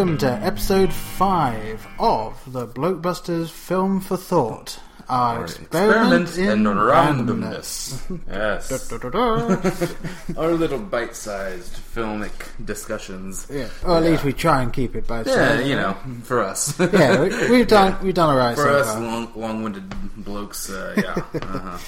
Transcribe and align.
Welcome 0.00 0.16
to 0.16 0.32
episode 0.32 0.94
5 0.94 1.86
of 1.98 2.42
the 2.50 2.66
Blokebusters 2.66 3.50
Film 3.50 4.00
for 4.00 4.16
Thought. 4.16 4.80
Our 5.10 5.44
experiment, 5.44 6.22
Experiment 6.22 6.38
in 6.38 6.66
and 6.66 6.78
randomness. 6.78 8.00
randomness. 8.08 8.26
Yes. 10.30 10.38
Our 10.38 10.52
little 10.52 10.78
bite-sized 10.78 11.74
filmic 11.94 12.32
discussions. 12.64 13.46
yeah, 13.52 13.68
or 13.84 13.98
at 13.98 14.04
least 14.04 14.24
we 14.24 14.32
try 14.32 14.62
and 14.62 14.72
keep 14.72 14.96
it 14.96 15.06
by 15.06 15.22
Yeah, 15.24 15.60
you 15.60 15.76
know, 15.76 15.94
for 16.22 16.40
us. 16.40 16.80
Yeah, 16.80 17.20
we, 17.20 17.50
we've 17.50 17.68
done 17.68 18.02
we've 18.02 18.14
done 18.14 18.30
alright 18.30 18.56
for 18.56 18.62
so 18.62 18.78
us 18.78 18.86
far. 18.86 19.00
long, 19.02 19.30
long-winded 19.36 20.24
blokes. 20.24 20.70
Uh, 20.70 20.94
yeah. 20.96 21.22
Uh-huh. 21.42 21.78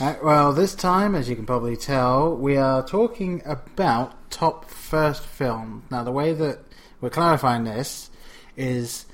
Right, 0.00 0.22
well, 0.22 0.52
this 0.52 0.76
time, 0.76 1.16
as 1.16 1.28
you 1.28 1.34
can 1.34 1.44
probably 1.44 1.76
tell, 1.76 2.36
we 2.36 2.56
are 2.56 2.86
talking 2.86 3.42
about 3.44 4.30
top 4.30 4.70
first 4.70 5.24
film. 5.24 5.82
Now, 5.90 6.04
the 6.04 6.12
way 6.12 6.32
that 6.34 6.60
we're 7.00 7.10
clarifying 7.10 7.64
this 7.64 8.10
is 8.56 9.06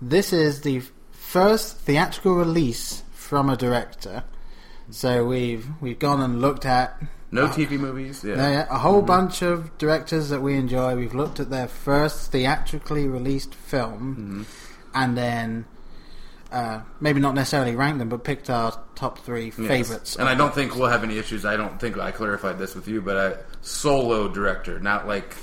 this 0.00 0.32
is 0.32 0.60
the 0.62 0.82
first 1.10 1.76
theatrical 1.78 2.34
release 2.34 3.02
from 3.12 3.48
a 3.50 3.56
director. 3.56 4.24
So 4.90 5.24
we've 5.24 5.66
we've 5.80 5.98
gone 5.98 6.20
and 6.20 6.40
looked 6.40 6.66
at 6.66 7.00
No 7.30 7.48
TV 7.48 7.78
movies. 7.78 8.22
Yeah. 8.24 8.34
uh, 8.34 8.50
yeah, 8.50 8.66
a 8.70 8.78
whole 8.78 9.00
bunch 9.02 9.42
of 9.42 9.76
directors 9.78 10.28
that 10.28 10.42
we 10.42 10.54
enjoy. 10.56 10.96
We've 10.96 11.14
looked 11.14 11.40
at 11.40 11.48
their 11.50 11.68
first 11.68 12.30
theatrically 12.32 13.08
released 13.08 13.54
film, 13.54 14.46
and 14.94 15.16
then 15.16 15.64
uh, 16.50 16.82
maybe 17.00 17.20
not 17.20 17.34
necessarily 17.34 17.74
ranked 17.74 17.98
them, 18.00 18.10
but 18.10 18.22
picked 18.24 18.50
our 18.50 18.78
top 18.94 19.18
three 19.20 19.46
Yes. 19.56 19.56
favorites. 19.56 20.16
And 20.16 20.28
I 20.28 20.34
don't 20.34 20.54
think 20.54 20.76
we'll 20.76 20.90
have 20.90 21.02
any 21.04 21.16
issues. 21.16 21.46
I 21.46 21.56
don't 21.56 21.80
think 21.80 21.96
I 21.96 22.10
clarified 22.10 22.58
this 22.58 22.74
with 22.74 22.86
you, 22.86 23.00
but 23.00 23.16
a 23.16 23.38
solo 23.62 24.28
director, 24.28 24.78
not 24.78 25.08
like 25.08 25.34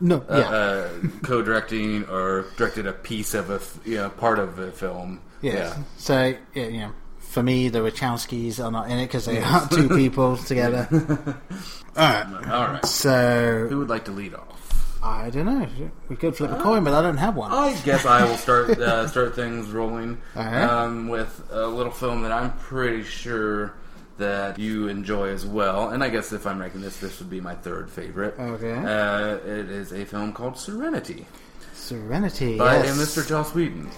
no, 0.00 0.24
uh, 0.28 0.36
yeah. 0.36 0.48
uh, 0.50 1.08
co-directing 1.22 2.04
or 2.08 2.46
directed 2.56 2.86
a 2.86 2.92
piece 2.92 3.34
of 3.34 3.50
a 3.50 3.60
you 3.88 3.96
know, 3.96 4.10
part 4.10 4.38
of 4.38 4.58
a 4.58 4.70
film. 4.72 5.20
Yes. 5.42 5.78
So, 5.96 6.34
yeah, 6.54 6.66
you 6.66 6.80
know, 6.80 6.92
for 7.18 7.42
me, 7.42 7.68
the 7.68 7.80
Wachowskis 7.80 8.64
are 8.64 8.70
not 8.70 8.90
in 8.90 8.98
it 8.98 9.06
because 9.06 9.26
they 9.26 9.40
are 9.42 9.68
two 9.68 9.88
people 9.96 10.36
together. 10.36 10.88
Alright. 11.96 12.26
Yeah. 12.28 12.52
All 12.52 12.68
right. 12.72 12.84
So, 12.86 13.66
Who 13.68 13.78
would 13.78 13.88
like 13.88 14.04
to 14.06 14.12
lead 14.12 14.34
off? 14.34 15.02
I 15.02 15.30
don't 15.30 15.46
know. 15.46 15.68
We 16.08 16.16
could 16.16 16.36
flip 16.36 16.50
a 16.50 16.60
coin, 16.60 16.82
but 16.82 16.92
I 16.92 17.00
don't 17.00 17.18
have 17.18 17.36
one. 17.36 17.52
I 17.52 17.78
guess 17.84 18.04
I 18.04 18.24
will 18.24 18.36
start 18.36 18.70
uh, 18.78 19.06
start 19.06 19.36
things 19.36 19.68
rolling 19.70 20.18
Alright. 20.36 20.68
um, 20.68 21.08
with 21.08 21.42
a 21.50 21.66
little 21.66 21.92
film 21.92 22.22
that 22.22 22.32
I'm 22.32 22.52
pretty 22.58 23.04
sure 23.04 23.74
that 24.18 24.58
you 24.58 24.88
enjoy 24.88 25.28
as 25.28 25.44
well. 25.44 25.90
And 25.90 26.02
I 26.02 26.08
guess 26.08 26.32
if 26.32 26.46
I'm 26.46 26.58
ranking 26.58 26.80
this, 26.80 26.98
this 26.98 27.18
would 27.18 27.30
be 27.30 27.40
my 27.40 27.54
third 27.54 27.90
favorite. 27.90 28.34
Okay. 28.38 28.74
Uh, 28.74 29.36
it 29.36 29.70
is 29.70 29.92
a 29.92 30.04
film 30.04 30.32
called 30.32 30.58
Serenity 30.58 31.26
Serenity. 31.72 32.58
by 32.58 32.82
yes. 32.82 32.96
Mr. 32.96 33.26
Joss 33.26 33.54
Whedon. 33.54 33.90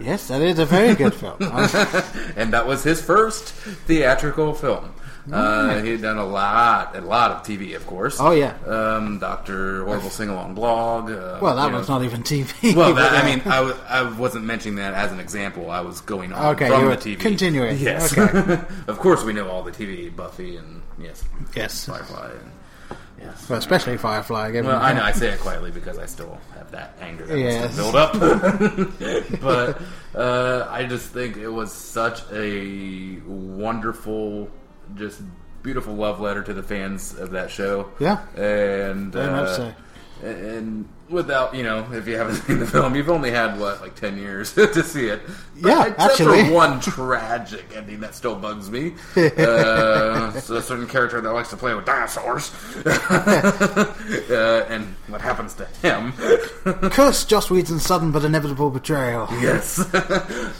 Yes, 0.00 0.28
that 0.28 0.42
is 0.42 0.58
a 0.58 0.64
very 0.64 0.94
good 0.94 1.14
film. 1.14 1.36
and 2.36 2.52
that 2.52 2.66
was 2.66 2.84
his 2.84 3.02
first 3.02 3.48
theatrical 3.48 4.54
film. 4.54 4.94
Uh, 5.32 5.82
he 5.82 5.90
had 5.92 6.02
done 6.02 6.16
a 6.18 6.24
lot, 6.24 6.96
a 6.96 7.00
lot 7.00 7.30
of 7.30 7.42
TV, 7.42 7.74
of 7.76 7.86
course. 7.86 8.18
oh, 8.20 8.30
yeah. 8.30 8.54
Um, 8.66 9.18
Doctor 9.18 9.84
Horrible 9.84 10.10
Sing 10.10 10.28
Along 10.28 10.54
blog. 10.54 11.10
Uh, 11.10 11.38
Well, 11.40 11.56
that 11.56 11.66
you 11.66 11.72
know, 11.72 11.82
not 11.82 12.02
even 12.04 12.22
TV. 12.22 12.74
Well, 12.74 12.94
that, 12.94 13.12
I 13.12 13.24
mean, 13.30 13.40
I, 13.46 13.56
w- 13.58 13.76
I 13.88 14.02
wasn't 14.18 14.44
mentioning 14.44 14.76
that 14.76 14.94
as 14.94 15.12
an 15.12 15.20
example. 15.20 15.70
I 15.70 15.80
was 15.80 16.00
going 16.00 16.32
on 16.32 16.54
Okay, 16.54 16.68
from 16.68 16.86
the 16.86 16.96
TV. 16.96 17.18
continuing. 17.20 17.78
Yes. 17.78 18.16
Okay. 18.16 18.60
of 18.86 18.98
course, 18.98 19.22
we 19.24 19.32
know 19.32 19.48
all 19.48 19.62
the 19.62 19.72
TV, 19.72 20.14
Buffy, 20.14 20.56
and 20.56 20.82
yes, 20.98 21.22
Yes. 21.54 21.86
Firefly, 21.86 22.30
and 22.30 22.96
yes. 23.20 23.48
Well, 23.48 23.58
especially 23.58 23.96
Firefly. 23.98 24.50
Given 24.52 24.66
Well, 24.70 24.80
I 24.80 24.92
know 24.92 25.02
I 25.02 25.12
say 25.12 25.28
it 25.28 25.40
quietly 25.40 25.70
because 25.70 25.98
I 25.98 26.06
still 26.06 26.38
have 26.56 26.70
that 26.70 26.96
anger 27.00 27.26
that 27.26 27.38
Yes. 27.38 27.76
build 27.76 27.94
up. 27.96 28.12
but 29.40 29.80
uh, 30.14 30.66
I 30.70 30.84
just 30.84 31.10
think 31.10 31.36
it 31.36 31.48
was 31.48 31.72
such 31.72 32.22
a 32.32 33.18
wonderful, 33.26 34.48
just 34.94 35.20
beautiful 35.62 35.94
love 35.94 36.20
letter 36.20 36.42
to 36.42 36.52
the 36.52 36.62
fans 36.62 37.14
of 37.14 37.32
that 37.32 37.50
show. 37.50 37.90
Yeah. 37.98 38.20
and 38.36 39.12
Very 39.12 39.28
uh, 39.28 39.42
much 39.42 39.56
so. 39.56 39.74
And 40.22 40.88
without, 41.08 41.54
you 41.54 41.62
know, 41.62 41.86
if 41.92 42.08
you 42.08 42.16
haven't 42.16 42.34
seen 42.46 42.58
the 42.58 42.66
film, 42.66 42.94
you've 42.96 43.08
only 43.08 43.30
had 43.30 43.58
what, 43.58 43.80
like 43.80 43.94
ten 43.94 44.18
years 44.18 44.52
to 44.54 44.82
see 44.82 45.06
it. 45.06 45.20
But 45.60 45.68
Yeah, 45.68 45.86
except 45.86 46.00
actually. 46.00 46.44
for 46.46 46.52
one 46.52 46.80
tragic 46.80 47.64
ending 47.74 48.00
that 48.00 48.14
still 48.14 48.34
bugs 48.34 48.70
me. 48.70 48.94
uh, 49.16 50.32
it's 50.36 50.50
a 50.50 50.60
certain 50.60 50.86
character 50.88 51.20
that 51.20 51.30
likes 51.32 51.50
to 51.50 51.56
play 51.56 51.72
with 51.74 51.84
dinosaurs, 51.84 52.52
uh, 52.86 54.66
and 54.68 54.86
what 55.08 55.20
happens 55.20 55.54
to 55.54 55.64
him. 55.82 56.12
Curse 56.90 57.24
Joss 57.24 57.50
Whedon's 57.50 57.84
sudden 57.84 58.10
but 58.12 58.24
inevitable 58.24 58.70
betrayal. 58.70 59.28
Yes. 59.40 59.74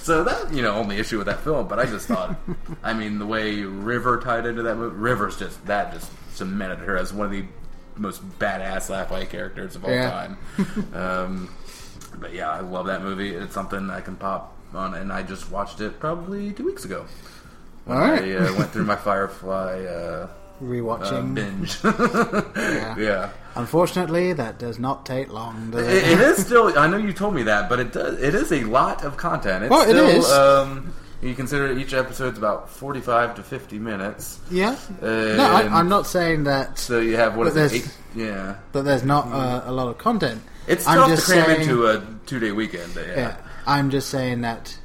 so 0.02 0.25
that 0.25 0.48
you 0.52 0.62
know 0.62 0.75
only 0.75 0.98
issue 0.98 1.19
with 1.19 1.26
that 1.26 1.40
film, 1.40 1.69
but 1.69 1.78
I 1.78 1.86
just 1.86 2.06
thought, 2.08 2.36
I 2.82 2.92
mean, 2.94 3.19
the 3.19 3.26
way 3.26 3.62
River 3.62 4.20
tied 4.20 4.46
into 4.46 4.62
that 4.62 4.76
movie, 4.76 4.96
River's 4.96 5.36
just 5.36 5.64
that 5.66 5.92
just 5.92 6.10
cemented 6.34 6.78
her 6.78 6.96
as 6.96 7.12
one 7.12 7.26
of 7.26 7.32
the 7.32 7.44
most 7.98 8.22
badass 8.38 8.88
Laugh-Out 8.91 9.28
characters 9.31 9.76
of 9.76 9.84
all 9.84 9.91
Yeah. 9.91 10.10
time. 10.10 10.38
um, 10.94 11.54
but 12.20 12.32
yeah, 12.34 12.50
I 12.50 12.60
love 12.60 12.86
that 12.86 13.03
movie. 13.03 13.34
It's 13.34 13.54
something 13.54 13.91
I 13.91 14.00
can 14.00 14.16
pop 14.16 14.54
on, 14.75 14.94
and 14.94 15.12
I 15.12 15.22
just 15.22 15.50
watched 15.50 15.81
it 15.81 15.98
probably 16.00 16.53
two 16.53 16.64
weeks 16.64 16.84
ago. 16.84 17.06
All 17.88 17.98
right. 17.98 18.22
I 18.22 18.34
uh, 18.37 18.54
went 18.58 18.70
through 18.70 18.84
my 18.84 18.97
Firefly 18.97 19.84
uh, 19.87 19.88
uh, 19.88 20.28
Rewatching. 20.62 21.34
binge. 21.34 21.78
yeah. 22.56 22.97
yeah. 22.98 23.31
Unfortunately, 23.54 24.32
that 24.34 24.58
does 24.58 24.78
not 24.78 25.06
take 25.06 25.32
long, 25.32 25.72
It, 25.75 25.81
it? 25.81 26.04
it 26.12 26.20
is 26.20 26.38
still. 26.47 26.76
I 26.78 26.87
know 26.87 26.97
you 26.97 27.12
told 27.12 27.34
me 27.34 27.44
that, 27.44 27.69
but 27.69 27.81
it 27.81 27.92
does. 27.92 28.20
It 28.20 28.34
is 28.34 28.53
a 28.53 28.64
lot 28.64 29.04
of 29.04 29.16
content. 29.16 29.64
It's 29.64 29.70
Well, 29.70 29.82
it 29.82 29.88
still, 29.94 30.06
is. 30.08 30.31
Um, 30.31 30.92
you 31.22 31.34
consider 31.34 31.76
each 31.76 31.92
episode's 31.94 32.38
about 32.38 32.70
forty-five 32.70 33.34
to 33.36 33.42
fifty 33.42 33.78
minutes. 33.78 34.38
yeah. 34.50 34.76
No, 35.02 35.42
I, 35.42 35.62
I'm 35.78 35.88
not 35.88 36.06
saying 36.06 36.44
that 36.44 36.78
So 36.78 37.00
you 37.00 37.16
have 37.16 37.36
what 37.36 37.52
But 37.52 37.56
is 37.56 37.72
it? 37.72 37.76
Eight, 37.84 37.98
yeah, 38.14 38.56
that 38.72 38.82
there's 38.82 39.04
not 39.04 39.26
uh, 39.26 39.62
a 39.66 39.72
lot 39.72 39.88
of 39.88 39.98
content. 39.98 40.42
it's 40.66 40.86
I'm 40.86 40.98
tough 40.98 41.08
just 41.10 41.26
to 41.26 41.32
cram 41.32 41.46
saying- 41.46 41.60
into 41.62 41.86
a 41.86 42.04
two-day 42.26 42.52
weekend. 42.52 42.92
Yeah. 42.94 43.02
Yeah, 43.16 43.36
I'm 43.66 43.90
just 43.90 44.08
saying 44.10 44.42
that. 44.42 44.76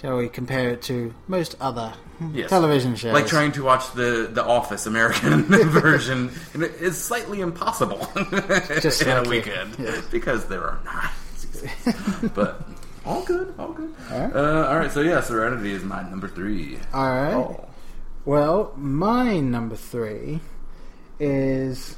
Shall 0.00 0.16
we 0.16 0.30
compare 0.30 0.70
it 0.70 0.80
to 0.84 1.12
most 1.28 1.56
other 1.60 1.92
Yes. 2.32 2.48
television 2.48 2.96
shows? 2.96 3.12
Like 3.12 3.26
trying 3.26 3.52
to 3.52 3.62
watch 3.64 3.92
the 3.92 4.30
the 4.32 4.42
Office 4.42 4.86
American 4.86 5.42
version 5.68 6.30
is 6.54 6.96
slightly 6.96 7.42
impossible 7.42 8.08
Just 8.80 9.02
in 9.10 9.10
a 9.14 9.28
weekend 9.28 9.76
yeah. 9.78 10.00
because 10.10 10.46
there 10.48 10.62
are 10.64 11.10
seasons. 11.36 12.30
but 12.34 12.62
all 13.04 13.22
good, 13.24 13.54
all 13.58 13.72
good. 13.72 13.94
All 14.10 14.20
right. 14.20 14.34
Uh, 14.34 14.66
all 14.68 14.78
right, 14.78 14.90
so 14.90 15.00
yeah, 15.00 15.20
Serenity 15.20 15.72
is 15.72 15.82
my 15.82 16.02
number 16.08 16.28
three. 16.28 16.78
All 16.92 17.08
right. 17.10 17.34
Oh. 17.34 17.68
Well, 18.24 18.72
my 18.76 19.40
number 19.40 19.76
three 19.76 20.40
is 21.18 21.96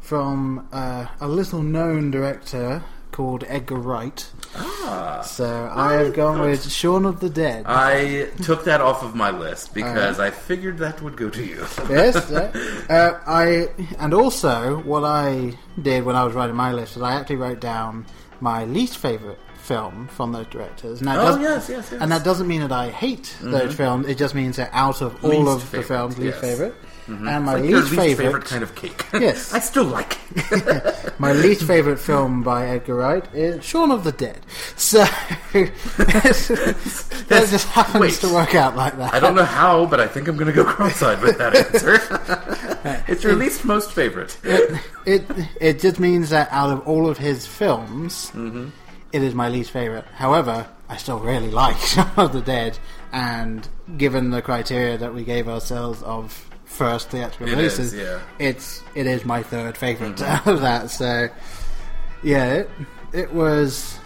from 0.00 0.66
uh, 0.72 1.06
a 1.20 1.28
little 1.28 1.62
known 1.62 2.10
director 2.10 2.82
called 3.12 3.44
Edgar 3.48 3.76
Wright. 3.76 4.30
Ah. 4.54 5.22
So 5.22 5.70
I 5.74 5.94
have 5.94 6.14
gone 6.14 6.40
with 6.40 6.70
Shaun 6.70 7.04
of 7.04 7.20
the 7.20 7.28
Dead. 7.28 7.64
I 7.66 8.28
took 8.42 8.64
that 8.64 8.80
off 8.80 9.02
of 9.02 9.14
my 9.14 9.30
list 9.30 9.74
because 9.74 10.20
I 10.20 10.30
figured 10.30 10.78
that 10.78 11.02
would 11.02 11.16
go 11.16 11.28
to 11.28 11.44
you. 11.44 11.66
yes, 11.90 12.16
uh, 12.30 12.86
uh, 12.88 13.20
I 13.26 13.70
and 13.98 14.14
also 14.14 14.78
what 14.82 15.04
I 15.04 15.58
did 15.80 16.04
when 16.04 16.16
I 16.16 16.24
was 16.24 16.34
writing 16.34 16.56
my 16.56 16.72
list 16.72 16.96
is 16.96 17.02
I 17.02 17.14
actually 17.14 17.36
wrote 17.36 17.60
down 17.60 18.06
my 18.40 18.64
least 18.64 18.98
favorite 18.98 19.40
film 19.68 20.08
from 20.08 20.32
those 20.32 20.46
directors. 20.46 21.00
And 21.00 21.08
that 21.08 21.18
Oh, 21.18 21.38
yes, 21.38 21.68
yes, 21.68 21.90
yes. 21.92 22.00
And 22.00 22.10
that 22.10 22.24
doesn't 22.24 22.48
mean 22.48 22.62
that 22.62 22.72
I 22.72 22.88
hate 22.90 23.36
those 23.40 23.74
films. 23.74 24.08
It 24.08 24.16
just 24.18 24.34
means 24.34 24.56
that 24.56 24.70
out 24.72 25.02
of 25.02 25.22
all 25.24 25.30
Least 25.30 25.64
of 25.64 25.70
the 25.70 25.82
films, 25.82 26.18
least 26.18 26.36
yes. 26.42 26.44
Mm-hmm. 26.44 26.46
favorite. 26.62 26.74
And 27.08 27.44
my 27.46 27.54
Like 27.54 27.64
your 27.70 27.78
least, 27.80 27.92
least 27.92 28.02
favorite, 28.02 28.24
favorite 28.26 28.44
kind 28.44 28.62
of 28.62 28.74
cake. 28.74 29.04
Yes. 29.14 29.54
I 29.54 29.60
still 29.60 29.84
like 29.84 30.18
it. 30.34 31.14
my 31.18 31.32
least 31.32 31.62
favorite 31.64 31.98
film 31.98 32.42
by 32.42 32.66
Edgar 32.68 32.96
Wright 32.96 33.24
is 33.34 33.64
Shaun 33.64 33.90
of 33.90 34.04
the 34.04 34.12
Dead. 34.12 34.40
So 34.76 34.98
that 37.28 37.46
just 37.50 37.66
happens 37.68 38.00
wait. 38.00 38.12
to 38.14 38.28
work 38.32 38.54
out 38.54 38.76
like 38.76 38.96
that. 38.98 39.14
I 39.14 39.20
don't 39.20 39.34
know 39.34 39.44
how, 39.44 39.86
but 39.86 40.00
I 40.00 40.06
think 40.06 40.28
I'm 40.28 40.36
going 40.36 40.48
to 40.48 40.52
go 40.52 40.64
cross-eyed 40.64 41.22
with 41.22 41.38
that 41.38 41.56
answer. 41.56 41.98
it's 43.08 43.22
your 43.24 43.34
least 43.34 43.64
most 43.64 43.92
favorite. 43.92 44.36
it, 44.44 44.78
it 45.06 45.24
it 45.60 45.80
just 45.80 45.98
means 45.98 46.28
that 46.30 46.48
out 46.52 46.70
of 46.70 46.86
all 46.86 47.08
of 47.08 47.16
his 47.18 47.46
films, 47.46 48.30
Mm-hmm. 48.34 48.68
It 49.12 49.22
is 49.22 49.34
my 49.34 49.48
least 49.48 49.70
favorite. 49.70 50.04
However, 50.14 50.66
I 50.88 50.96
still 50.96 51.18
really 51.18 51.50
like 51.50 51.76
Shaun 51.92 52.10
of 52.16 52.32
the 52.32 52.40
Dead, 52.42 52.78
and 53.12 53.66
given 53.96 54.30
the 54.30 54.42
criteria 54.42 54.98
that 54.98 55.14
we 55.14 55.24
gave 55.24 55.48
ourselves 55.48 56.02
of 56.02 56.32
first 56.64 57.08
theatrical 57.10 57.48
It 57.48 57.56
releases, 57.56 57.92
is, 57.92 58.00
yeah. 58.00 58.04
Mm-hmm. 58.04 58.34
it's 58.40 58.82
it 58.94 59.06
is 59.06 59.24
my 59.24 59.42
third 59.42 59.76
favorite 59.76 60.20
out 60.22 60.46
of 60.54 60.60
that. 60.60 60.90
So, 60.90 61.28
yeah, 62.22 62.52
it, 62.54 62.70
it 63.12 63.32
was 63.32 63.98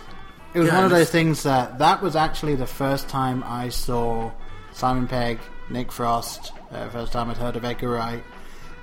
it 0.55 0.61
was 0.61 0.69
Yeah, 0.69 0.77
one 0.77 0.85
of 0.85 0.91
those 0.91 1.11
things 1.11 1.43
that 1.43 1.79
that 1.79 2.03
was 2.03 2.15
actually 2.17 2.55
the 2.55 2.67
first 2.67 3.09
time 3.09 3.43
I 3.45 3.69
saw 3.71 4.31
Simon 4.73 5.09
Pegg, 5.09 5.39
Nick 5.71 5.91
Frost. 5.91 6.53
Uh, 6.71 6.89
first 6.91 7.13
time 7.13 7.29
I'd 7.29 7.37
heard 7.37 7.57
of 7.57 7.65
Edgar 7.65 7.91
Wright, 7.91 8.23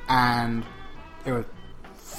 and 0.10 0.64
it 1.26 1.32
was 1.32 1.46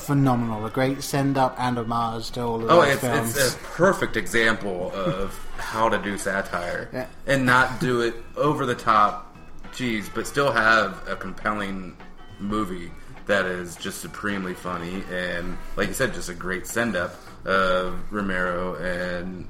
phenomenal. 0.01 0.65
A 0.67 0.71
great 0.71 1.03
send 1.03 1.37
up 1.39 1.55
and 1.59 1.79
homage 1.79 2.31
to 2.33 2.43
all 2.43 2.63
of 2.63 2.71
Oh, 2.71 2.81
it's, 2.83 3.01
films. 3.01 3.37
it's 3.37 3.55
a 3.55 3.59
perfect 3.59 4.17
example 4.17 4.91
of 4.95 5.33
how 5.59 5.89
to 5.89 5.99
do 5.99 6.17
satire 6.19 6.89
Yeah. 6.93 7.07
and 7.27 7.45
not 7.47 7.81
do 7.81 8.01
it 8.01 8.15
over 8.37 8.67
the 8.67 8.75
top, 8.75 9.37
geez, 9.75 10.09
but 10.09 10.27
still 10.27 10.51
have 10.53 11.03
a 11.09 11.17
compelling 11.17 11.97
movie 12.39 12.91
that 13.27 13.47
is 13.47 13.77
just 13.77 14.01
supremely 14.01 14.55
funny 14.55 15.05
and, 15.13 15.57
like 15.77 15.89
you 15.89 15.95
said, 15.95 16.13
just 16.15 16.29
a 16.29 16.35
great 16.35 16.67
send 16.67 16.97
up 16.97 17.15
of 17.45 17.95
Romero 18.13 18.75
and 18.77 19.47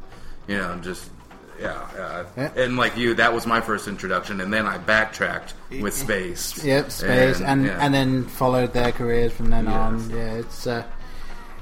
you 0.47 0.56
know 0.58 0.76
just. 0.82 1.11
Yeah, 1.60 2.24
Yeah. 2.36 2.50
and 2.56 2.76
like 2.76 2.96
you, 2.96 3.14
that 3.14 3.32
was 3.34 3.46
my 3.46 3.60
first 3.60 3.86
introduction, 3.86 4.40
and 4.40 4.52
then 4.52 4.66
I 4.66 4.78
backtracked 4.78 5.54
with 5.80 5.94
Spaced. 5.94 6.64
Yep, 6.64 6.90
Spaced, 6.90 7.42
and 7.42 7.66
yeah. 7.66 7.84
and 7.84 7.92
then 7.92 8.24
followed 8.24 8.72
their 8.72 8.92
careers 8.92 9.32
from 9.32 9.50
then 9.50 9.68
on. 9.68 10.08
Yeah, 10.10 10.34
it's 10.34 10.66
uh, 10.66 10.84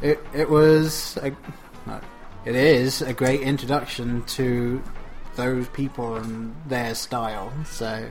it 0.00 0.20
it 0.32 0.48
was 0.48 1.18
a, 1.22 1.32
it 2.44 2.54
is 2.54 3.02
a 3.02 3.12
great 3.12 3.40
introduction 3.40 4.22
to 4.24 4.82
those 5.36 5.68
people 5.68 6.16
and 6.16 6.54
their 6.66 6.94
style. 6.94 7.52
So 7.64 8.10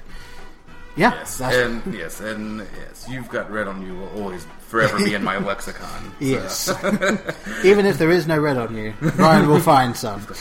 yeah, 0.97 1.13
Yes, 1.13 1.39
and 1.41 1.93
yes, 1.93 2.19
and 2.19 2.67
yes, 2.77 3.05
you've 3.09 3.29
got 3.29 3.49
red 3.51 3.67
on 3.67 3.85
you 3.85 3.93
will 3.95 4.09
always 4.23 4.45
forever 4.67 4.97
be 4.97 5.13
in 5.13 5.23
my 5.23 5.37
lexicon. 5.37 6.11
yes. 6.19 6.69
Even 7.63 7.85
if 7.85 7.97
there 7.97 8.11
is 8.11 8.27
no 8.27 8.37
red 8.39 8.57
on 8.57 8.75
you, 8.75 8.93
Ryan 9.15 9.47
will 9.47 9.59
find 9.61 9.95
some. 9.95 10.25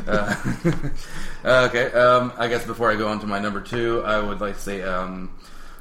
okay, 1.44 1.92
um, 1.92 2.32
I 2.38 2.48
guess 2.48 2.64
before 2.66 2.90
I 2.90 2.96
go 2.96 3.08
on 3.08 3.20
to 3.20 3.26
my 3.26 3.38
number 3.38 3.60
two, 3.60 4.02
I 4.04 4.20
would 4.20 4.40
like 4.40 4.54
to 4.54 4.60
say 4.60 4.82
um, 4.82 5.30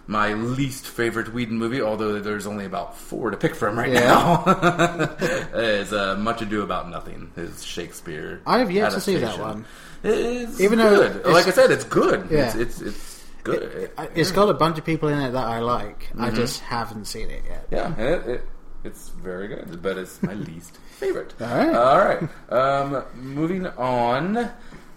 my 0.07 0.33
least 0.33 0.85
favorite 0.87 1.33
Whedon 1.33 1.57
movie, 1.57 1.81
although 1.81 2.19
there's 2.19 2.45
only 2.47 2.65
about 2.65 2.97
four 2.97 3.31
to 3.31 3.37
pick 3.37 3.55
from 3.55 3.77
right 3.77 3.91
Yeah. 3.91 3.99
now, 4.01 5.15
is 5.59 5.91
uh, 5.93 6.15
Much 6.17 6.41
Ado 6.41 6.61
About 6.61 6.89
Nothing. 6.89 7.31
His 7.35 7.63
Shakespeare. 7.63 8.41
I 8.45 8.59
have 8.59 8.71
yet 8.71 8.91
to 8.91 9.01
see 9.01 9.17
that 9.17 9.39
one. 9.39 9.65
It 10.03 10.11
is 10.13 10.61
Even 10.61 10.77
though 10.79 10.95
good. 10.95 11.15
it's- 11.17 11.33
like 11.33 11.47
I 11.47 11.51
said, 11.51 11.71
it's 11.71 11.83
good. 11.85 12.27
Yeah. 12.29 12.45
It's 12.45 12.55
it's, 12.55 12.81
it's 12.81 13.23
good. 13.43 13.91
I- 13.97 14.09
It's 14.13 14.31
got 14.31 14.49
a 14.49 14.53
bunch 14.53 14.77
of 14.77 14.85
people 14.85 15.09
in 15.09 15.19
it 15.19 15.31
that 15.31 15.45
I 15.45 15.59
like. 15.59 16.09
I 16.17 16.27
Mm-hmm. 16.27 16.35
just 16.35 16.59
haven't 16.61 17.05
seen 17.05 17.29
it 17.31 17.43
yet. 17.47 17.67
Yeah, 17.71 17.95
it, 17.99 18.27
it, 18.27 18.47
it's 18.85 19.09
very 19.09 19.47
good, 19.47 19.81
but 19.81 19.97
it's 19.97 20.21
my 20.23 20.33
least 20.49 20.77
favorite. 20.99 21.33
All 21.41 21.47
right. 21.47 21.75
All 21.75 21.97
right. 21.99 22.51
Um, 22.51 23.03
moving 23.15 23.67
on. 23.67 24.49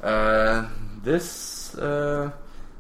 Uh, 0.02 0.69
this 1.02 1.75
uh, 1.76 2.31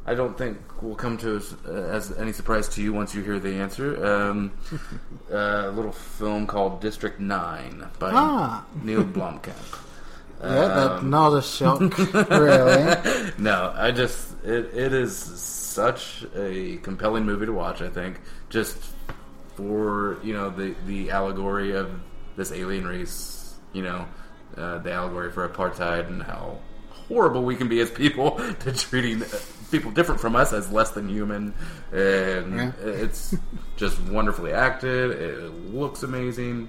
I 0.06 0.14
don't 0.14 0.36
think 0.38 0.56
will 0.82 0.94
come 0.94 1.18
to 1.18 1.36
as, 1.36 1.54
uh, 1.66 1.72
as 1.92 2.16
any 2.18 2.32
surprise 2.32 2.68
to 2.70 2.82
you 2.82 2.92
once 2.92 3.14
you 3.14 3.22
hear 3.22 3.38
the 3.38 3.54
answer. 3.54 4.04
Um, 4.06 4.52
a 5.30 5.70
little 5.70 5.92
film 5.92 6.46
called 6.46 6.80
District 6.80 7.18
Nine 7.20 7.86
by 7.98 8.10
Ah. 8.12 8.64
Neill 8.82 9.04
Blomkamp. 9.04 9.54
Yeah, 10.40 10.68
that's 10.68 11.00
Um, 11.02 11.10
not 11.10 11.32
a 11.36 11.42
shock, 11.42 11.80
really. 12.30 13.32
no, 13.38 13.72
I 13.74 13.90
just 13.90 14.34
it, 14.44 14.70
it 14.72 14.92
is 14.92 15.16
such 15.16 16.24
a 16.36 16.76
compelling 16.76 17.24
movie 17.26 17.46
to 17.46 17.52
watch. 17.52 17.82
I 17.82 17.88
think 17.88 18.20
just 18.48 18.76
for 19.58 20.18
you 20.22 20.32
know 20.32 20.50
the 20.50 20.72
the 20.86 21.10
allegory 21.10 21.72
of 21.72 21.90
this 22.36 22.52
alien 22.52 22.86
race, 22.86 23.56
you 23.72 23.82
know, 23.82 24.06
uh, 24.56 24.78
the 24.78 24.92
allegory 24.92 25.32
for 25.32 25.48
apartheid 25.48 26.06
and 26.06 26.22
how 26.22 26.58
horrible 27.08 27.42
we 27.42 27.56
can 27.56 27.68
be 27.68 27.80
as 27.80 27.90
people 27.90 28.30
to 28.60 28.72
treating 28.72 29.20
uh, 29.24 29.26
people 29.72 29.90
different 29.90 30.20
from 30.20 30.36
us 30.36 30.52
as 30.52 30.70
less 30.70 30.92
than 30.92 31.08
human, 31.08 31.52
and 31.90 32.54
Yeah. 32.54 32.72
it's 32.84 33.34
just 33.76 34.00
wonderfully 34.02 34.52
acted. 34.52 35.10
It 35.10 35.74
looks 35.74 36.04
amazing. 36.04 36.68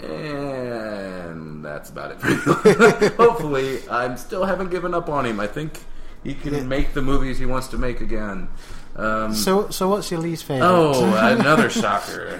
And 0.00 1.62
that's 1.64 1.90
about 1.90 2.12
it. 2.12 3.12
Hopefully, 3.16 3.86
I 3.88 4.04
am 4.06 4.16
still 4.16 4.44
haven't 4.44 4.70
given 4.70 4.94
up 4.94 5.08
on 5.10 5.26
him. 5.26 5.38
I 5.38 5.46
think 5.46 5.78
he 6.24 6.34
can 6.34 6.66
make 6.68 6.94
the 6.94 7.02
movies 7.02 7.38
he 7.38 7.46
wants 7.46 7.68
to 7.68 7.78
make 7.78 8.00
again. 8.00 8.48
Um, 8.96 9.34
So, 9.34 9.70
so 9.70 9.88
what's 9.88 10.10
your 10.10 10.20
least 10.20 10.44
favorite? 10.44 10.66
oh, 10.66 11.04
another 11.38 11.70
shocker. 11.70 12.38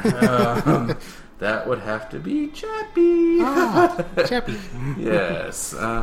Um, 0.66 0.96
that 1.38 1.66
would 1.66 1.80
have 1.80 2.08
to 2.10 2.18
be 2.20 2.48
Chappie. 2.48 3.38
ah, 3.40 4.04
Chappie. 4.28 4.58
yes. 4.98 5.74
Uh 5.74 6.02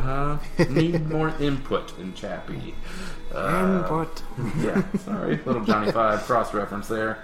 huh. 0.58 0.64
Need 0.68 1.08
more 1.08 1.28
input 1.40 1.96
in 1.98 2.12
Chappie. 2.14 2.74
Uh, 3.34 3.82
Input. 3.84 4.22
yeah, 4.58 4.82
sorry, 5.04 5.38
little 5.46 5.64
Johnny 5.64 5.92
Five 5.92 6.22
cross 6.24 6.52
reference 6.52 6.88
there, 6.88 7.18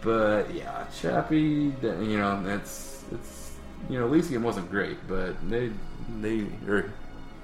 but 0.00 0.54
yeah, 0.54 0.84
Chappie. 1.02 1.72
You 1.82 2.18
know, 2.18 2.42
it's 2.46 3.02
it's 3.10 3.50
you 3.88 3.98
know, 3.98 4.06
Elysium 4.06 4.44
wasn't 4.44 4.70
great, 4.70 4.96
but 5.08 5.34
they 5.50 5.70
they 6.20 6.46
or 6.68 6.92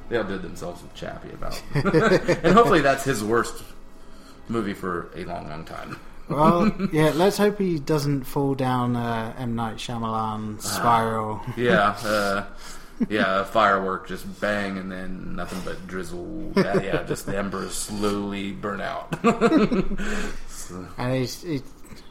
they 0.09 0.19
outdid 0.19 0.43
themselves 0.43 0.83
with 0.83 0.95
Chappie 0.95 1.31
about, 1.33 1.61
and 1.75 2.55
hopefully 2.55 2.81
that's 2.81 3.03
his 3.03 3.25
worst 3.25 3.61
movie 4.49 4.75
for 4.75 5.09
a 5.15 5.25
long, 5.25 5.49
long 5.49 5.65
time. 5.65 5.99
Well, 6.29 6.73
yeah. 6.93 7.13
Let's 7.15 7.39
hope 7.39 7.59
he 7.61 7.79
doesn't 7.79 8.25
fall 8.25 8.57
down 8.57 8.97
uh, 8.97 9.33
M 9.39 9.55
Night 9.55 9.77
Shyamalan 9.77 10.61
spiral. 10.61 11.41
Yeah, 11.57 11.91
uh, 12.05 12.47
yeah, 13.09 13.45
firework 13.45 14.09
just 14.09 14.41
bang 14.41 14.77
and 14.77 14.91
then 14.91 15.37
nothing 15.37 15.61
but 15.65 15.87
drizzle. 15.87 16.53
Yeah, 16.57 16.83
yeah 16.83 17.03
just 17.05 17.27
the 17.27 17.39
embers 17.39 17.75
slowly 17.75 18.51
burn 18.51 18.81
out. 18.81 19.15
So- 20.49 20.89
And 20.99 21.15
he's, 21.15 21.43
he 21.43 21.63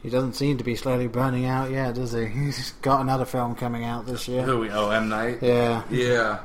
he 0.01 0.09
doesn't 0.09 0.33
seem 0.33 0.57
to 0.59 0.63
be 0.63 0.77
slowly 0.77 1.07
burning 1.07 1.45
out 1.45 1.71
yet, 1.71 1.95
does 1.95 2.13
he? 2.13 2.25
He's 2.27 2.71
got 2.81 3.01
another 3.01 3.25
film 3.25 3.53
coming 3.55 3.83
out 3.83 4.05
this 4.05 4.29
year. 4.29 4.43
Who 4.43 4.59
we? 4.59 4.69
Oh, 4.69 4.91
M 4.91 5.09
Night. 5.09 5.39
Yeah. 5.41 5.83
Yeah. 5.89 6.39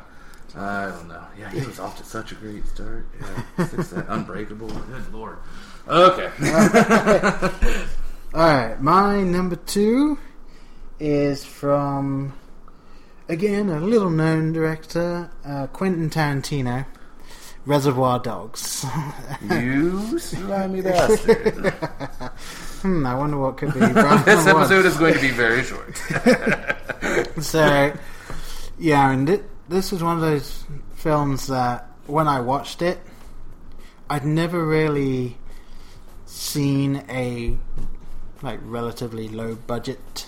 I 0.57 0.87
don't 0.87 1.07
know. 1.09 1.23
Yeah, 1.38 1.50
he 1.50 1.64
was 1.64 1.79
off 1.79 1.97
to 1.99 2.05
such 2.05 2.33
a 2.33 2.35
great 2.35 2.67
start. 2.67 3.07
Yeah, 3.21 3.67
uh, 3.67 4.03
unbreakable. 4.09 4.67
Good 4.69 5.12
lord. 5.12 5.37
Okay. 5.90 6.30
All 8.32 8.40
right, 8.40 8.80
my 8.80 9.23
number 9.23 9.56
two 9.56 10.18
is 11.00 11.44
from 11.44 12.32
again 13.28 13.68
a 13.68 13.80
little 13.80 14.09
known 14.09 14.52
director, 14.52 15.28
uh, 15.44 15.66
Quentin 15.66 16.09
Tarantino. 16.09 16.87
Reservoir 17.66 18.20
Dogs. 18.20 18.87
you 19.50 20.18
slimy 20.20 20.80
bastard. 20.80 21.75
hmm, 22.82 23.04
I 23.04 23.14
wonder 23.16 23.38
what 23.38 23.56
could 23.56 23.75
be. 23.75 23.80
This 24.25 24.47
episode 24.47 24.87
is 24.87 24.97
going 24.97 25.14
to 25.14 25.20
be 25.20 25.30
very 25.30 25.64
short. 25.64 25.97
so 27.42 27.92
yeah, 28.78 29.11
and 29.11 29.28
it, 29.28 29.44
this 29.68 29.92
is 29.92 30.04
one 30.04 30.14
of 30.14 30.23
those 30.23 30.64
films 30.94 31.49
that 31.49 31.88
when 32.06 32.28
I 32.28 32.40
watched 32.40 32.80
it, 32.80 33.00
I'd 34.09 34.25
never 34.25 34.64
really 34.64 35.37
seen 36.31 37.05
a 37.09 37.57
like 38.43 38.61
relatively 38.63 39.29
low 39.29 39.55
budget 39.55 40.27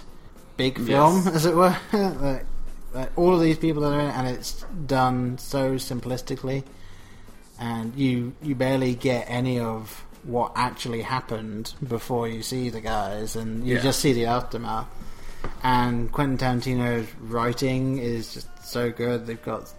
big 0.56 0.76
film, 0.76 1.22
Yes. 1.24 1.26
as 1.34 1.46
it 1.46 1.54
were. 1.54 1.74
like, 1.92 2.44
like 2.92 3.18
all 3.18 3.34
of 3.34 3.40
these 3.40 3.56
people 3.56 3.82
that 3.82 3.92
are 3.92 4.00
in 4.00 4.06
it, 4.06 4.14
and 4.14 4.28
it's 4.28 4.64
done 4.86 5.38
so 5.38 5.74
simplistically, 5.76 6.62
and 7.58 7.94
you 7.96 8.34
you 8.42 8.54
barely 8.54 8.94
get 8.94 9.24
any 9.28 9.58
of 9.58 10.04
what 10.24 10.52
actually 10.54 11.02
happened 11.02 11.74
before 11.88 12.28
you 12.28 12.42
see 12.42 12.68
the 12.68 12.80
guys, 12.80 13.34
and 13.36 13.66
you 13.66 13.76
Yeah. 13.76 13.82
just 13.82 14.00
see 14.00 14.12
the 14.12 14.26
aftermath. 14.26 14.86
And 15.64 16.10
Quentin 16.12 16.38
Tarantino's 16.38 17.08
writing 17.20 17.98
is 17.98 18.34
just 18.34 18.48
so 18.64 18.92
good. 18.92 19.26
They've 19.26 19.42
got 19.42 19.72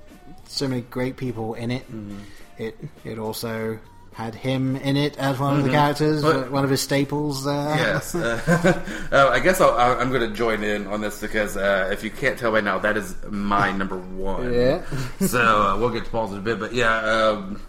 so 0.46 0.68
many 0.68 0.82
great 0.82 1.16
people 1.18 1.54
in 1.54 1.72
it. 1.72 1.84
Mm-hmm. 1.92 2.18
It 2.58 2.78
it 3.06 3.20
also 3.20 3.80
had 4.14 4.36
him 4.36 4.76
in 4.76 4.96
it 4.96 5.18
as 5.18 5.40
one 5.40 5.58
of 5.58 5.64
the 5.64 5.72
characters, 5.72 6.22
But- 6.22 6.52
one 6.52 6.64
of 6.64 6.70
his 6.70 6.82
staples 6.82 7.44
there. 7.46 7.76
yes. 7.76 8.14
Uh, 8.24 8.84
uh, 9.12 9.30
I 9.32 9.40
guess 9.40 9.60
I'll- 9.60 9.74
I'm 10.00 10.10
going 10.10 10.30
to 10.30 10.36
join 10.36 10.64
in 10.64 10.88
on 10.88 11.02
this 11.02 11.20
because 11.20 11.58
uh, 11.58 11.90
if 11.92 12.04
you 12.04 12.12
can't 12.12 12.38
tell 12.38 12.52
by 12.52 12.62
now, 12.62 12.80
that 12.80 12.96
is 12.96 13.16
my 13.30 13.72
number 13.76 13.98
one. 13.98 14.54
Yeah. 14.54 14.84
so 15.20 15.40
uh, 15.42 15.78
we'll 15.78 15.90
get 15.90 16.06
to 16.06 16.12
Paul's 16.12 16.32
in 16.32 16.38
a 16.38 16.42
bit, 16.42 16.60
but 16.60 16.74
yeah, 16.74 16.96
um, 17.00 17.62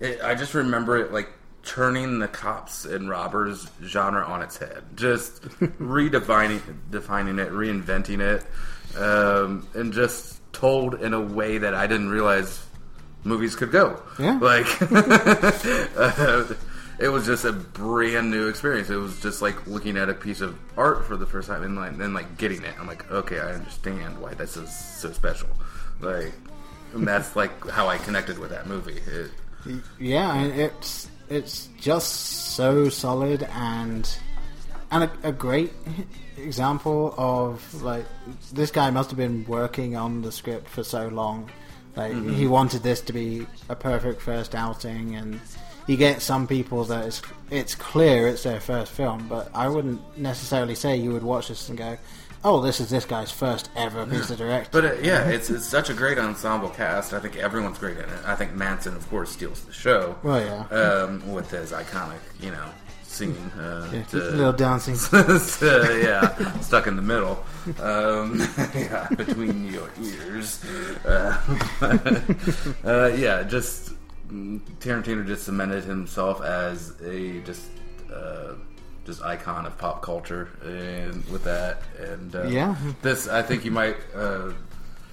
it, 0.00 0.20
I 0.22 0.34
just 0.34 0.54
remember 0.54 0.98
it 0.98 1.12
like 1.12 1.30
turning 1.64 2.18
the 2.18 2.28
cops 2.28 2.84
and 2.84 3.08
robbers 3.10 3.68
genre 3.82 4.24
on 4.24 4.42
its 4.42 4.56
head, 4.58 4.82
just 4.94 5.42
redefining, 5.42 6.60
defining 6.90 7.38
it, 7.38 7.50
reinventing 7.50 8.20
it, 8.20 8.44
um, 8.98 9.66
and 9.74 9.92
just 9.92 10.40
told 10.52 10.94
in 10.94 11.14
a 11.14 11.20
way 11.20 11.58
that 11.58 11.74
I 11.74 11.86
didn't 11.86 12.08
realize 12.10 12.64
movies 13.24 13.54
could 13.56 13.70
go. 13.70 14.00
Yeah. 14.18 14.38
like. 14.40 14.66
uh, 14.92 16.54
it 16.98 17.08
was 17.08 17.26
just 17.26 17.44
a 17.44 17.52
brand 17.52 18.30
new 18.30 18.48
experience. 18.48 18.90
It 18.90 18.96
was 18.96 19.20
just 19.20 19.40
like 19.40 19.66
looking 19.66 19.96
at 19.96 20.08
a 20.08 20.14
piece 20.14 20.40
of 20.40 20.58
art 20.76 21.04
for 21.06 21.16
the 21.16 21.26
first 21.26 21.48
time 21.48 21.62
and 21.62 21.76
like 21.76 21.96
then 21.96 22.12
like 22.12 22.36
getting 22.38 22.62
it. 22.64 22.74
I'm 22.78 22.86
like, 22.86 23.10
okay, 23.10 23.38
I 23.38 23.52
understand 23.52 24.18
why 24.20 24.34
this 24.34 24.56
is 24.56 24.74
so 24.74 25.12
special. 25.12 25.48
Like, 26.00 26.32
and 26.94 27.06
that's 27.06 27.36
like 27.36 27.68
how 27.68 27.86
I 27.86 27.98
connected 27.98 28.38
with 28.38 28.50
that 28.50 28.66
movie. 28.66 29.00
It, 29.06 29.30
Yeah, 29.98 30.42
it's 30.42 31.08
it's 31.28 31.68
just 31.78 32.12
so 32.54 32.88
solid, 32.88 33.44
and 33.52 34.08
and 34.90 35.04
a, 35.04 35.10
a 35.22 35.32
great 35.32 35.72
example 36.36 37.14
of 37.16 37.82
like 37.82 38.06
this 38.52 38.70
guy 38.70 38.90
must 38.90 39.10
have 39.10 39.18
been 39.18 39.44
working 39.46 39.96
on 39.96 40.22
the 40.22 40.32
script 40.32 40.68
for 40.68 40.82
so 40.82 41.08
long. 41.08 41.50
Like 41.96 42.12
Mm-hmm. 42.12 42.34
he 42.34 42.46
wanted 42.46 42.82
this 42.82 43.00
to 43.02 43.12
be 43.12 43.46
a 43.68 43.74
perfect 43.76 44.20
first 44.22 44.54
outing, 44.54 45.14
and 45.16 45.40
you 45.86 45.96
get 45.96 46.22
some 46.22 46.46
people 46.46 46.84
that 46.84 47.06
it's 47.06 47.22
it's 47.50 47.74
clear 47.74 48.26
it's 48.28 48.42
their 48.42 48.60
first 48.60 48.92
film, 48.92 49.26
but 49.28 49.50
I 49.54 49.68
wouldn't 49.68 50.18
necessarily 50.18 50.74
say 50.74 50.96
you 50.96 51.12
would 51.12 51.22
watch 51.22 51.48
this 51.48 51.68
and 51.68 51.76
go, 51.78 51.96
"Oh, 52.44 52.60
this 52.60 52.78
is 52.80 52.90
this 52.90 53.04
guy's 53.04 53.30
first 53.32 53.70
ever 53.74 54.04
piece 54.06 54.30
of 54.30 54.38
directing." 54.38 54.70
But 54.70 54.84
uh, 54.84 54.94
yeah, 55.02 55.28
it's 55.28 55.50
it's 55.50 55.66
such 55.66 55.90
a 55.90 55.94
great 55.94 56.18
ensemble 56.18 56.68
cast. 56.70 57.12
I 57.14 57.20
think 57.20 57.36
everyone's 57.36 57.78
great 57.78 57.96
in 57.96 58.04
it. 58.04 58.20
I 58.26 58.36
think 58.36 58.52
Madsen, 58.52 58.94
of 58.96 59.08
course, 59.10 59.30
steals 59.30 59.60
the 59.64 59.72
show. 59.72 60.16
well, 60.22 60.40
yeah, 60.70 60.76
um, 60.76 61.32
with 61.32 61.50
his 61.50 61.72
iconic, 61.72 62.20
you 62.40 62.50
know, 62.52 62.68
singing 63.18 63.50
uh, 63.58 63.88
yeah 63.92 64.02
to, 64.04 64.16
little 64.16 64.52
dancing. 64.52 64.94
to- 65.10 66.00
yeah, 66.02 66.60
stuck 66.60 66.86
in 66.86 66.96
the 66.96 67.02
middle, 67.02 67.36
um, 67.82 68.38
yeah, 68.74 69.08
between 69.16 69.66
your 69.72 69.88
ears. 70.00 70.64
Uh, 71.04 71.36
uh, 72.84 73.10
yeah, 73.16 73.42
just 73.42 73.92
mm, 74.30 74.60
Tarantino 74.80 75.26
just 75.26 75.44
cemented 75.44 75.84
himself 75.84 76.40
as 76.42 76.94
a 77.02 77.40
just 77.40 77.66
uh, 78.14 78.54
just 79.04 79.22
icon 79.22 79.66
of 79.66 79.76
pop 79.78 80.02
culture, 80.02 80.48
and 80.62 81.24
with 81.30 81.44
that, 81.44 81.82
and 81.98 82.34
uh, 82.36 82.44
Yeah. 82.46 82.76
this 83.02 83.28
I 83.28 83.42
think 83.42 83.64
you 83.64 83.70
might. 83.72 83.96
Uh, 84.14 84.52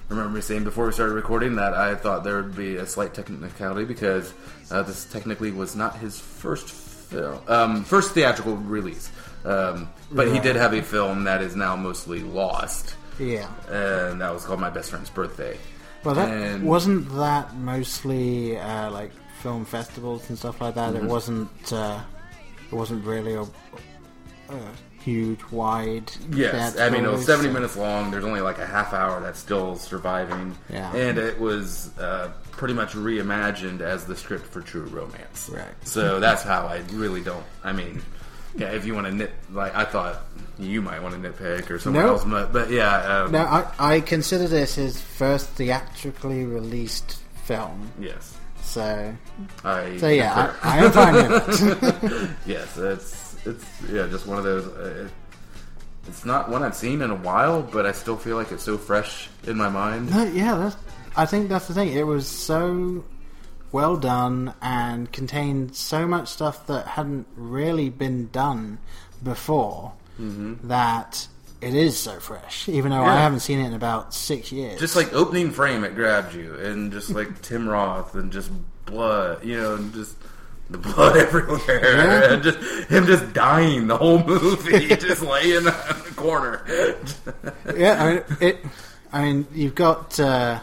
Remember 0.08 0.30
me 0.30 0.40
saying 0.40 0.62
before 0.62 0.86
we 0.86 0.92
started 0.92 1.14
recording 1.14 1.56
that 1.56 1.74
I 1.74 1.96
thought 1.96 2.22
there 2.22 2.36
would 2.40 2.54
be 2.54 2.76
a 2.76 2.86
slight 2.86 3.12
technicality 3.12 3.84
because 3.84 4.32
uh, 4.70 4.82
this 4.82 5.04
technically 5.04 5.50
was 5.50 5.74
not 5.74 5.96
his 5.98 6.20
first 6.20 6.68
film, 7.16 7.38
um, 7.48 7.84
first 7.84 8.12
theatrical 8.12 8.56
release. 8.56 9.10
Um, 9.44 9.88
but 10.10 10.26
he 10.26 10.34
Right. 10.34 10.42
did 10.42 10.56
have 10.56 10.72
a 10.74 10.82
film 10.82 11.24
that 11.24 11.40
is 11.40 11.54
now 11.56 11.76
mostly 11.76 12.20
lost, 12.20 12.94
Yeah. 13.18 13.46
and 13.70 14.20
that 14.20 14.32
was 14.34 14.44
called 14.44 14.60
My 14.60 14.70
Best 14.70 14.90
Friend's 14.90 15.10
Birthday. 15.10 15.56
Well, 16.04 16.14
that 16.14 16.28
And- 16.28 16.64
wasn't 16.64 17.14
that 17.16 17.54
mostly 17.56 18.58
uh, 18.58 18.90
like 18.90 19.12
film 19.42 19.64
festivals 19.64 20.28
and 20.28 20.38
stuff 20.38 20.60
like 20.60 20.74
that. 20.74 20.94
Mm-hmm. 20.94 21.06
It 21.06 21.10
wasn't. 21.10 21.72
Uh, 21.72 22.00
it 22.70 22.74
wasn't 22.74 23.04
really 23.04 23.34
a, 23.34 23.42
a 23.42 24.58
huge, 25.06 25.40
wide. 25.52 26.10
Yes, 26.32 26.78
I 26.78 26.90
mean 26.90 27.04
it 27.04 27.10
was 27.10 27.24
seventy 27.24 27.48
minutes 27.50 27.76
long. 27.76 28.10
There's 28.10 28.24
only 28.24 28.40
like 28.40 28.58
a 28.58 28.66
half 28.66 28.92
hour 28.92 29.20
that's 29.20 29.38
still 29.38 29.76
surviving, 29.76 30.56
Yeah. 30.68 30.92
and 30.94 31.16
it 31.16 31.38
was 31.38 31.96
uh, 31.98 32.32
pretty 32.50 32.74
much 32.74 32.92
reimagined 32.94 33.80
as 33.80 34.04
the 34.04 34.16
script 34.16 34.46
for 34.46 34.60
True 34.60 34.82
Romance. 34.86 35.48
Right. 35.52 35.64
So 35.84 36.18
that's 36.26 36.42
how 36.42 36.66
I 36.66 36.82
really 36.92 37.22
don't. 37.22 37.44
I 37.62 37.72
mean, 37.72 38.02
yeah, 38.56 38.72
if 38.72 38.84
you 38.84 38.94
want 38.94 39.06
to 39.06 39.12
nit, 39.14 39.30
like 39.52 39.74
I 39.76 39.84
thought 39.84 40.22
you 40.58 40.82
might 40.82 41.00
want 41.02 41.14
to 41.14 41.20
nitpick 41.30 41.70
or 41.70 41.78
someone 41.78 42.02
No. 42.04 42.12
else, 42.14 42.24
but, 42.24 42.52
but 42.52 42.70
yeah, 42.70 43.22
um. 43.24 43.30
No, 43.32 43.44
I, 43.44 43.70
I 43.78 44.00
consider 44.00 44.48
this 44.48 44.74
his 44.74 45.00
first 45.00 45.48
theatrically 45.50 46.44
released 46.44 47.20
film. 47.44 47.92
yes, 48.00 48.36
So, 48.62 49.14
I. 49.62 49.96
so 49.98 50.08
yeah. 50.08 50.52
I, 50.62 50.78
I 50.80 50.84
am 50.84 50.90
fine 50.90 51.14
with 51.14 52.04
it. 52.04 52.30
yes, 52.46 52.76
it's 52.76 53.25
it's 53.46 53.64
yeah, 53.90 54.06
just 54.08 54.26
one 54.26 54.38
of 54.38 54.44
those. 54.44 54.66
Uh, 54.66 55.04
it, 55.06 55.12
it's 56.08 56.24
not 56.24 56.48
one 56.48 56.62
I've 56.62 56.76
seen 56.76 57.02
in 57.02 57.10
a 57.10 57.16
while, 57.16 57.62
but 57.62 57.84
I 57.84 57.92
still 57.92 58.16
feel 58.16 58.36
like 58.36 58.52
it's 58.52 58.62
so 58.62 58.78
fresh 58.78 59.28
in 59.44 59.56
my 59.56 59.68
mind. 59.68 60.10
No, 60.10 60.24
yeah, 60.24 60.54
that's, 60.54 60.76
I 61.16 61.26
think 61.26 61.48
that's 61.48 61.66
the 61.66 61.74
thing. 61.74 61.88
It 61.88 62.06
was 62.06 62.28
so 62.28 63.04
well 63.72 63.96
done 63.96 64.54
and 64.62 65.10
contained 65.10 65.74
so 65.74 66.06
much 66.06 66.28
stuff 66.28 66.66
that 66.68 66.86
hadn't 66.86 67.26
really 67.34 67.90
been 67.90 68.28
done 68.28 68.78
before 69.22 69.92
that 70.18 71.28
it 71.60 71.74
is 71.74 71.98
so 71.98 72.18
fresh. 72.20 72.68
Even 72.68 72.90
though 72.90 73.02
I 73.02 73.16
haven't 73.16 73.40
seen 73.40 73.60
it 73.60 73.66
in 73.66 73.74
about 73.74 74.14
six 74.14 74.52
years. 74.52 74.78
Just 74.78 74.96
like 74.96 75.12
opening 75.12 75.50
frame, 75.50 75.84
it 75.84 75.94
grabbed 75.94 76.34
you, 76.34 76.54
and 76.54 76.92
just 76.92 77.10
like 77.10 77.42
Tim 77.42 77.68
Roth, 77.68 78.14
and 78.14 78.32
just 78.32 78.50
blood, 78.86 79.44
you 79.44 79.60
know, 79.60 79.74
and 79.74 79.92
just 79.92 80.16
the 80.70 80.78
blood 80.78 81.16
everywhere, 81.26 81.96
Yeah. 81.96 82.32
and 82.34 82.42
just 82.42 82.58
him 82.88 83.06
just 83.06 83.32
dying 83.32 83.86
the 83.86 83.96
whole 83.96 84.22
movie, 84.24 84.88
just 84.96 85.22
laying 85.22 85.56
in 85.56 85.64
the 85.64 85.72
corner. 86.16 86.64
yeah, 87.76 88.02
I 88.02 88.12
mean, 88.14 88.22
it. 88.40 88.58
I 89.12 89.22
mean, 89.22 89.46
you've 89.52 89.74
got 89.74 90.18
uh, 90.18 90.60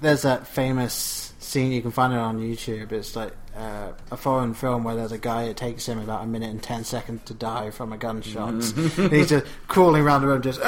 there's 0.00 0.22
that 0.22 0.46
famous 0.46 1.32
scene 1.38 1.72
you 1.72 1.82
can 1.82 1.90
find 1.92 2.12
it 2.12 2.18
on 2.18 2.38
YouTube. 2.40 2.92
It's 2.92 3.14
like 3.16 3.32
uh, 3.56 3.92
a 4.10 4.16
foreign 4.16 4.54
film 4.54 4.84
where 4.84 4.94
there's 4.94 5.12
a 5.12 5.18
guy. 5.18 5.44
It 5.44 5.56
takes 5.56 5.86
him 5.86 5.98
about 5.98 6.24
a 6.24 6.26
minute 6.26 6.50
and 6.50 6.62
ten 6.62 6.84
seconds 6.84 7.22
to 7.26 7.34
die 7.34 7.70
from 7.70 7.92
a 7.92 7.98
gunshot. 7.98 8.48
and 8.48 9.12
he's 9.12 9.28
just 9.28 9.46
crawling 9.68 10.02
around 10.02 10.22
the 10.22 10.28
room, 10.28 10.42
just 10.42 10.60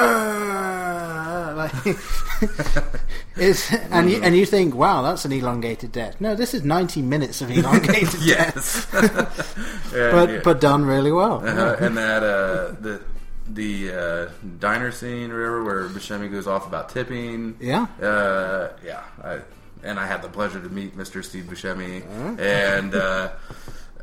like 1.55 1.71
it's 3.35 3.73
and 3.73 4.11
you, 4.11 4.21
and 4.21 4.35
you 4.35 4.45
think, 4.45 4.75
wow, 4.75 5.01
that's 5.01 5.25
an 5.25 5.31
elongated 5.31 5.91
death. 5.91 6.19
No, 6.19 6.35
this 6.35 6.53
is 6.53 6.63
ninety 6.63 7.01
minutes 7.01 7.41
of 7.41 7.49
elongated 7.51 8.09
death, 8.11 8.21
yes, 8.21 8.87
but 8.91 10.29
yeah. 10.29 10.41
but 10.43 10.61
done 10.61 10.85
really 10.85 11.11
well. 11.11 11.45
Uh, 11.45 11.75
and 11.79 11.97
that 11.97 12.23
uh, 12.23 12.75
the 12.81 13.01
the 13.47 13.91
uh, 13.91 14.29
diner 14.59 14.91
scene 14.91 15.31
or 15.31 15.37
whatever 15.37 15.63
where 15.63 15.89
Buscemi 15.89 16.31
goes 16.31 16.47
off 16.47 16.67
about 16.67 16.89
tipping. 16.89 17.55
Yeah. 17.59 17.87
Uh, 18.01 18.69
yeah. 18.83 19.03
I, 19.23 19.39
and 19.85 19.99
I 19.99 20.07
had 20.07 20.21
the 20.21 20.29
pleasure 20.29 20.61
to 20.61 20.69
meet 20.69 20.97
Mr. 20.97 21.23
Steve 21.23 21.45
Buscemi. 21.45 22.03
And 22.39 22.93
uh, 22.95 23.31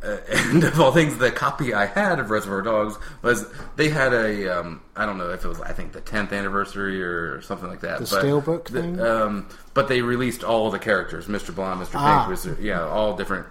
uh, 0.03 0.17
and 0.31 0.65
of 0.65 0.81
all 0.81 0.93
things, 0.93 1.19
the 1.19 1.31
copy 1.31 1.75
I 1.75 1.87
had 1.87 2.19
of 2.19 2.31
Reservoir 2.31 2.62
Dogs 2.62 2.97
was 3.23 3.47
they 3.77 3.89
had 3.89 4.12
a 4.15 4.61
um, 4.61 4.81
I 4.97 5.05
don't 5.07 5.19
know 5.19 5.31
if 5.31 5.45
it 5.45 5.49
was 5.49 5.61
I 5.61 5.73
think 5.73 5.93
the 5.93 6.01
10th 6.01 6.33
anniversary 6.33 7.03
or 7.03 7.41
something 7.43 7.69
like 7.69 7.81
that. 7.81 7.99
The 8.01 8.07
but 8.17 8.25
Steelbook 8.25 8.65
the- 8.67 8.81
thing? 8.83 9.01
Um, 9.01 9.49
but 9.75 9.89
they 9.89 10.01
released 10.03 10.45
all 10.45 10.71
the 10.71 10.79
characters, 10.79 11.27
Mr. 11.27 11.55
Blonde, 11.55 11.81
Mr. 11.81 11.93
Ah. 11.97 12.27
Pink, 12.27 12.39
Mr. 12.39 12.62
Yeah, 12.62 12.83
all 12.87 13.17
different 13.17 13.47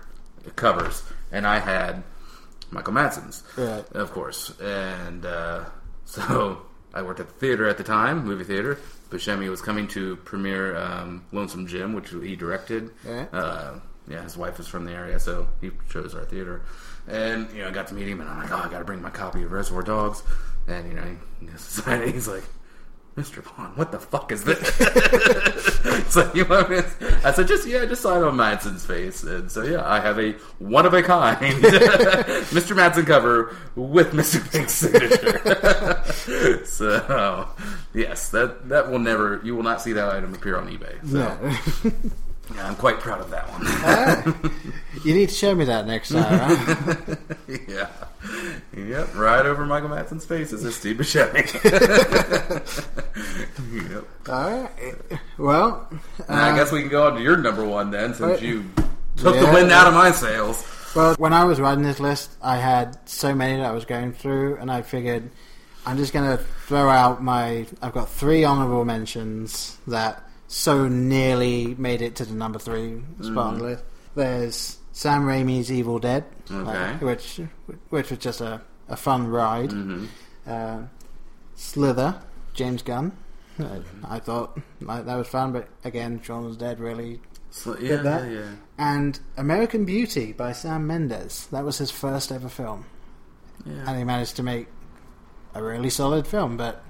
covers, 0.55 1.03
and 1.31 1.45
I 1.45 1.59
had 1.59 2.03
Michael 2.71 2.93
Madsen's, 2.93 3.43
Right. 3.57 3.85
of 3.91 4.11
course. 4.11 4.57
And 4.59 5.25
uh, 5.25 5.65
so 6.05 6.61
I 6.93 7.01
worked 7.01 7.19
at 7.19 7.27
the 7.27 7.33
theater 7.33 7.67
at 7.67 7.77
the 7.77 7.83
time, 7.83 8.25
movie 8.25 8.43
theater. 8.45 8.77
Buscemi 9.11 9.49
was 9.49 9.61
coming 9.61 9.87
to 9.89 10.15
premiere 10.17 10.75
um, 10.77 11.23
Lonesome 11.31 11.67
Jim, 11.67 11.93
which 11.93 12.09
he 12.09 12.35
directed. 12.35 12.91
Yeah. 13.05 13.27
Uh, 13.31 13.79
yeah, 14.07 14.23
his 14.23 14.35
wife 14.35 14.57
was 14.57 14.67
from 14.67 14.85
the 14.85 14.93
area, 14.93 15.19
so 15.19 15.47
he 15.59 15.71
chose 15.89 16.15
our 16.15 16.25
theater. 16.25 16.63
And 17.07 17.51
you 17.51 17.59
know, 17.61 17.67
I 17.67 17.71
got 17.71 17.87
to 17.87 17.93
meet 17.93 18.07
him, 18.07 18.21
and 18.21 18.29
I'm 18.29 18.37
like, 18.39 18.51
oh, 18.51 18.57
I 18.57 18.69
got 18.69 18.79
to 18.79 18.85
bring 18.85 19.01
my 19.01 19.09
copy 19.09 19.43
of 19.43 19.51
Reservoir 19.51 19.83
Dogs. 19.83 20.23
And 20.67 20.87
you 20.87 20.93
know, 20.95 21.17
he, 21.39 22.11
he's 22.11 22.27
like. 22.27 22.43
Mr. 23.17 23.43
Vaughn, 23.43 23.71
what 23.75 23.91
the 23.91 23.99
fuck 23.99 24.31
is 24.31 24.45
this? 24.45 24.57
so 26.13 26.31
you 26.33 26.47
know, 26.47 26.83
I 27.25 27.31
said, 27.33 27.47
just 27.47 27.67
yeah, 27.67 27.85
just 27.85 28.01
sign 28.01 28.23
on 28.23 28.37
Madsen's 28.37 28.85
face, 28.85 29.23
and 29.23 29.51
so 29.51 29.63
yeah, 29.63 29.85
I 29.85 29.99
have 29.99 30.17
a 30.17 30.31
one 30.59 30.85
of 30.85 30.93
a 30.93 31.03
kind 31.03 31.37
Mr. 31.41 32.73
Madsen 32.73 33.05
cover 33.05 33.53
with 33.75 34.13
Mr. 34.13 34.39
Pink's 34.51 34.73
signature. 34.73 36.65
so 36.65 37.49
yes, 37.93 38.29
that 38.29 38.69
that 38.69 38.89
will 38.89 38.99
never, 38.99 39.41
you 39.43 39.57
will 39.57 39.63
not 39.63 39.81
see 39.81 39.91
that 39.91 40.07
item 40.13 40.33
appear 40.33 40.57
on 40.57 40.69
eBay. 40.69 40.95
So 41.09 41.17
No. 41.17 41.91
Yeah, 42.55 42.67
I'm 42.67 42.75
quite 42.75 42.99
proud 42.99 43.21
of 43.21 43.29
that 43.31 43.49
one. 44.43 44.51
you 45.03 45.13
need 45.13 45.29
to 45.29 45.35
show 45.35 45.55
me 45.55 45.65
that 45.65 45.87
next 45.87 46.09
time. 46.09 46.55
Huh? 46.55 47.15
yeah, 47.67 47.89
yep, 48.75 49.13
right 49.15 49.45
over 49.45 49.65
Michael 49.65 49.89
Madsen's 49.89 50.25
face 50.25 50.53
is 50.53 50.63
this 50.63 50.75
Steve 50.77 50.97
Buscemi. 50.97 51.43
yep. 53.91 54.05
All 54.29 54.51
right. 54.63 54.95
Well, 55.37 55.87
And 56.27 56.39
I 56.39 56.51
uh, 56.51 56.55
guess 56.55 56.71
we 56.71 56.81
can 56.81 56.89
go 56.89 57.07
on 57.07 57.15
to 57.15 57.21
your 57.21 57.37
number 57.37 57.65
one 57.65 57.91
then, 57.91 58.13
since 58.13 58.19
Right. 58.19 58.41
you 58.41 58.65
took 59.17 59.35
the 59.35 59.45
wind 59.51 59.71
out 59.71 59.87
of 59.87 59.93
my 59.93 60.11
sails. 60.11 60.65
Well, 60.95 61.15
when 61.15 61.33
I 61.33 61.45
was 61.45 61.59
writing 61.59 61.83
this 61.83 61.99
list, 61.99 62.31
I 62.41 62.57
had 62.57 62.97
so 63.07 63.33
many 63.33 63.57
that 63.57 63.65
I 63.65 63.71
was 63.71 63.85
going 63.85 64.13
through, 64.13 64.57
and 64.57 64.71
I 64.71 64.81
figured 64.81 65.29
I'm 65.85 65.97
just 65.97 66.13
going 66.13 66.37
to 66.37 66.43
throw 66.67 66.89
out 66.89 67.23
my. 67.23 67.65
I've 67.81 67.93
got 67.93 68.09
three 68.09 68.43
honorable 68.43 68.85
mentions 68.85 69.77
that 69.87 70.23
so 70.53 70.87
nearly 70.89 71.75
made 71.77 72.01
it 72.01 72.15
to 72.17 72.25
the 72.25 72.33
number 72.33 72.59
three 72.59 73.01
spot 73.21 73.37
on 73.53 73.57
the 73.59 73.63
list. 73.63 73.83
There's 74.15 74.77
Sam 74.91 75.23
Raimi's 75.23 75.71
Evil 75.71 75.97
Dead, 75.99 76.25
uh, 76.49 76.55
Okay. 76.69 77.05
which 77.05 77.39
which 77.89 78.09
was 78.09 78.19
just 78.19 78.41
a, 78.41 78.61
a 78.89 78.97
fun 78.97 79.27
ride. 79.27 79.69
Mm-hmm. 79.69 80.05
Uh, 80.45 80.81
Slither, 81.55 82.21
James 82.53 82.81
Gunn. 82.81 83.13
Uh, 83.59 83.79
I 84.03 84.19
thought 84.19 84.59
like, 84.81 85.05
that 85.05 85.15
was 85.15 85.27
fun, 85.27 85.53
but 85.53 85.67
again, 85.83 86.21
Shaun 86.21 86.45
was 86.45 86.57
Dead 86.57 86.79
really 86.79 87.21
So, 87.51 87.77
yeah, 87.79 87.97
that? 87.97 88.29
yeah, 88.31 88.39
yeah. 88.39 88.49
and 88.77 89.19
American 89.37 89.85
Beauty 89.85 90.33
by 90.33 90.51
Sam 90.53 90.87
Mendes. 90.87 91.47
That 91.51 91.63
was 91.63 91.77
his 91.77 91.91
first 91.91 92.31
ever 92.31 92.49
film, 92.49 92.85
Yeah. 93.65 93.83
and 93.87 93.97
he 93.97 94.03
managed 94.03 94.35
to 94.37 94.43
make 94.43 94.67
a 95.53 95.61
really 95.63 95.89
solid 95.89 96.25
film. 96.27 96.57
But 96.57 96.83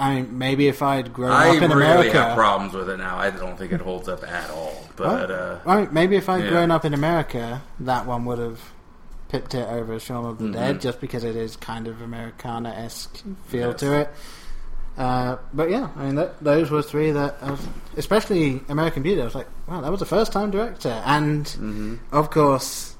I 0.00 0.14
mean, 0.14 0.38
maybe 0.38 0.66
if 0.68 0.82
I'd 0.82 1.12
grown 1.12 1.30
I 1.32 1.50
up 1.50 1.62
in 1.62 1.70
really 1.70 1.84
America, 2.08 2.22
have 2.24 2.36
problems 2.36 2.72
with 2.72 2.88
it 2.90 2.96
now. 2.96 3.18
I 3.18 3.30
don't 3.30 3.56
think 3.58 3.72
it 3.72 3.80
holds 3.80 4.08
up 4.08 4.26
at 4.26 4.50
all. 4.50 4.74
But 4.96 5.30
uh, 5.30 5.58
I 5.66 5.80
mean, 5.82 5.88
maybe 5.92 6.16
if 6.16 6.28
I'd 6.28 6.44
yeah. 6.44 6.50
grown 6.50 6.70
up 6.70 6.84
in 6.84 6.94
America, 6.94 7.62
that 7.80 8.06
one 8.06 8.24
would 8.24 8.38
have 8.38 8.60
picked 9.28 9.54
it 9.54 9.68
over 9.68 10.00
Shaun 10.00 10.24
of 10.24 10.38
the 10.38 10.46
Mhm. 10.46 10.52
Dead 10.54 10.80
just 10.80 11.00
because 11.00 11.22
it 11.22 11.36
is 11.36 11.54
kind 11.56 11.86
of 11.86 12.00
Americana 12.02 12.70
esque 12.70 13.22
feel 13.46 13.70
Yes. 13.70 13.80
to 13.80 13.92
it. 14.00 14.10
Uh, 14.98 15.36
but 15.54 15.70
yeah, 15.70 15.88
I 15.96 16.04
mean, 16.06 16.16
that, 16.16 16.42
those 16.42 16.70
were 16.70 16.82
three 16.82 17.12
that, 17.12 17.36
I 17.40 17.52
was, 17.52 17.60
especially 17.96 18.60
American 18.68 19.02
Beauty. 19.02 19.20
I 19.22 19.24
was 19.24 19.34
like, 19.36 19.46
wow, 19.68 19.80
that 19.82 19.90
was 19.90 20.02
a 20.02 20.06
first 20.06 20.32
time 20.32 20.50
director, 20.50 21.00
and 21.06 21.44
Mm-hmm. 21.46 21.94
of 22.12 22.30
course, 22.30 22.96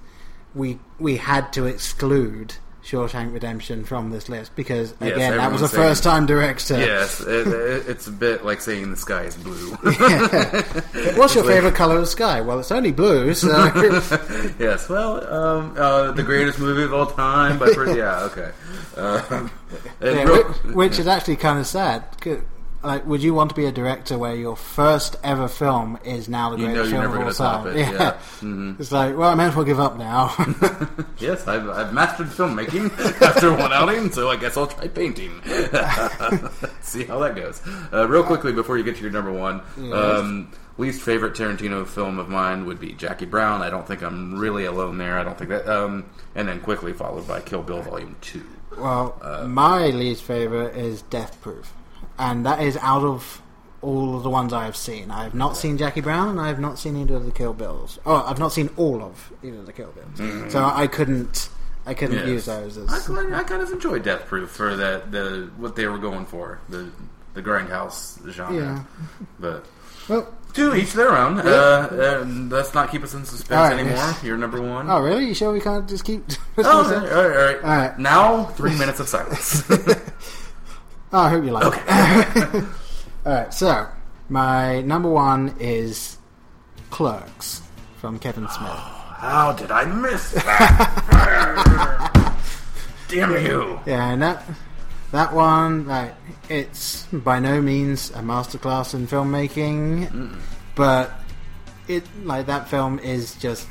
we 0.55 0.79
we 0.99 1.17
had 1.17 1.53
to 1.55 1.67
exclude 1.67 2.55
Shawshank 2.83 3.33
Redemption 3.33 3.85
from 3.85 4.11
this 4.11 4.29
list 4.29 4.57
because 4.57 4.95
Yes, 5.01 5.13
again, 5.15 5.37
that 5.37 5.53
was 5.53 5.63
a 5.63 5.69
first 5.69 6.03
time 6.03 6.27
director. 6.27 6.79
Yes, 6.79 7.21
it, 7.21 7.47
it, 7.47 7.89
it's 7.89 8.07
a 8.07 8.11
bit 8.11 8.45
like 8.45 8.61
saying 8.61 8.91
the 8.91 8.97
sky 8.97 9.25
is 9.25 9.37
blue. 9.37 9.71
What's 11.17 11.35
your 11.35 11.45
favorite 11.45 11.75
color 11.75 11.97
of 11.97 12.01
the 12.03 12.07
sky? 12.07 12.41
Well, 12.41 12.59
it's 12.61 12.73
only 12.73 12.93
blue, 12.93 13.35
so 13.35 13.49
yes, 14.59 14.89
well, 14.89 15.33
um, 15.33 15.75
uh, 15.77 16.13
the 16.13 16.23
greatest 16.23 16.59
movie 16.59 16.83
of 16.85 16.95
all 16.95 17.07
time, 17.07 17.59
but 17.59 17.75
for, 17.75 17.95
yeah, 17.95 18.23
okay. 18.25 18.51
Uh, 18.97 19.49
Yeah, 20.03 20.25
which, 20.31 20.75
which 20.75 20.99
is 20.99 21.07
actually 21.07 21.37
kind 21.37 21.59
of 21.59 21.67
sad. 21.67 22.05
Like, 22.83 23.05
would 23.05 23.23
you 23.23 23.35
want 23.35 23.51
to 23.51 23.55
be 23.57 23.67
a 23.67 23.73
director 23.73 24.17
where 24.17 24.35
your 24.35 24.57
first 24.57 25.17
ever 25.23 25.49
film 25.49 25.99
is 26.03 26.29
now 26.31 26.51
the 26.51 26.57
You 26.59 26.69
know 26.69 26.73
greatest 26.73 26.93
you're 26.93 27.03
film 27.03 27.13
never 27.13 27.29
of 27.29 27.41
all 27.41 27.65
time? 27.65 27.77
it, 27.77 27.77
yeah. 27.93 28.17
Mhm. 28.41 28.81
It's 28.81 28.91
like, 28.91 29.17
well, 29.19 29.29
I 29.29 29.35
might 29.35 29.49
as 29.49 29.57
well 29.57 29.67
give 29.67 29.79
up 29.81 29.99
now. 29.99 30.35
yes, 31.19 31.47
I've, 31.47 31.69
I've 31.69 31.93
mastered 31.93 32.29
filmmaking 32.29 32.91
after 33.21 33.53
one 33.55 33.73
outing, 33.73 34.11
so 34.11 34.31
I 34.31 34.37
guess 34.37 34.57
I'll 34.57 34.67
try 34.67 34.89
painting. 34.89 35.31
See 36.81 37.05
how 37.05 37.19
that 37.21 37.35
goes. 37.37 37.61
Uh, 37.93 38.09
real 38.09 38.25
quickly 38.25 38.53
before 38.53 38.79
you 38.79 38.85
get 38.85 38.97
to 38.97 39.03
your 39.03 39.11
number 39.11 39.33
one, 39.33 39.61
um, 39.93 40.51
least 40.79 41.03
favorite 41.03 41.35
Tarantino 41.35 41.87
film 41.87 42.19
of 42.19 42.29
mine 42.29 42.65
would 42.67 42.81
be 42.81 42.93
Jackie 42.95 43.27
Brown. 43.27 43.63
I 43.63 43.69
don't 43.71 43.87
think 43.87 44.03
I'm 44.03 44.39
really 44.39 44.65
alone 44.65 44.97
there. 44.99 45.19
I 45.19 45.25
don't 45.25 45.37
think 45.37 45.51
that. 45.51 45.69
Um, 45.69 46.07
and 46.35 46.49
then 46.49 46.61
quickly 46.61 46.93
followed 46.95 47.29
by 47.29 47.41
Kill 47.41 47.63
Bill 47.63 47.83
Volume 47.83 48.17
Two. 48.23 48.45
well, 48.79 49.19
Uh, 49.21 49.47
my 49.47 49.89
least 49.89 50.23
favorite 50.23 50.75
is 50.77 51.03
Death 51.03 51.41
Proof, 51.43 51.73
and 52.21 52.45
that 52.47 52.63
is 52.63 52.77
out 52.77 53.03
of 53.03 53.41
all 53.83 54.17
of 54.17 54.23
the 54.23 54.31
ones 54.31 54.53
I 54.53 54.65
have 54.67 54.77
seen. 54.77 55.11
I 55.11 55.25
have 55.25 55.35
not 55.35 55.57
seen 55.57 55.79
Jackie 55.79 56.03
Brown, 56.03 56.29
and 56.29 56.41
I 56.41 56.49
have 56.49 56.61
not 56.61 56.79
seen 56.79 56.97
either 56.97 57.15
of 57.17 57.25
the 57.25 57.33
Kill 57.33 57.55
Bills. 57.55 57.99
Oh, 58.05 58.23
I've 58.27 58.39
not 58.39 58.53
seen 58.53 58.69
all 58.77 59.03
of 59.03 59.33
either 59.43 59.59
of 59.59 59.67
the 59.67 59.73
Kill 59.73 59.93
Bills, 59.93 60.53
so 60.53 60.63
I 60.65 60.87
couldn't. 60.87 61.49
I 61.87 61.95
couldn't. 61.95 62.19
Yes. 62.19 62.29
use 62.29 62.45
those 62.45 62.77
I, 62.79 62.97
as 62.97 63.07
kind- 63.07 63.35
I 63.35 63.43
kind 63.43 63.63
of 63.63 63.73
enjoyed 63.73 64.05
Death 64.05 64.27
Proof 64.27 64.51
for 64.51 64.77
that 64.77 65.11
the 65.11 65.51
what 65.57 65.77
they 65.77 65.87
were 65.87 65.99
going 65.99 66.27
for 66.27 66.61
the 66.69 66.91
the 67.35 67.43
grindhouse 67.43 68.21
genre, 68.31 68.55
Yeah. 68.55 68.85
but. 69.41 69.65
well. 70.09 70.35
To 70.55 70.75
each 70.75 70.95
their 70.95 71.17
own. 71.17 71.39
Uh, 71.39 72.25
let's 72.51 72.75
not 72.75 72.91
keep 72.91 73.05
us 73.05 73.15
in 73.15 73.25
suspense 73.25 73.51
right. 73.51 73.79
anymore. 73.79 74.15
You're 74.25 74.37
number 74.37 74.61
one. 74.61 74.91
Oh, 74.91 75.01
really? 75.01 75.27
You 75.27 75.33
sure 75.33 75.53
we 75.53 75.61
can't 75.61 75.89
just 75.89 76.05
keep? 76.05 76.25
Oh, 76.59 76.91
okay. 76.91 77.09
all 77.15 77.29
right, 77.29 77.37
all 77.37 77.45
right. 77.45 77.57
All 77.63 77.71
right. 77.71 77.99
Now, 78.01 78.45
three 78.47 78.77
minutes 78.77 78.99
of 78.99 79.09
silence. 79.09 79.63
Oh, 81.13 81.19
I 81.19 81.29
hope 81.29 81.45
you 81.45 81.51
like 81.51 81.75
it. 81.75 82.65
All 83.27 83.33
right, 83.33 83.53
so 83.53 83.89
my 84.29 84.81
number 84.83 85.09
one 85.09 85.57
is 85.59 86.19
Clerks 86.91 87.63
from 87.99 88.21
Kevin 88.21 88.47
oh, 88.49 88.57
Smith. 88.57 88.71
How 88.71 89.53
did 89.53 89.73
I 89.73 89.85
miss 89.87 90.31
that? 90.33 91.57
Damn 93.09 93.33
you! 93.45 93.81
Yeah, 93.87 94.13
and 94.13 94.23
that 94.23 94.45
that 95.11 95.33
one, 95.33 95.89
like, 95.89 96.15
it's 96.49 97.07
by 97.07 97.41
no 97.41 97.61
means 97.61 98.11
a 98.11 98.21
masterclass 98.21 98.95
in 98.95 99.09
filmmaking, 99.09 100.09
mm. 100.09 100.37
but 100.77 101.11
it 101.89 102.05
like 102.25 102.47
that 102.47 102.69
film 102.69 103.01
is 103.01 103.35
just 103.35 103.67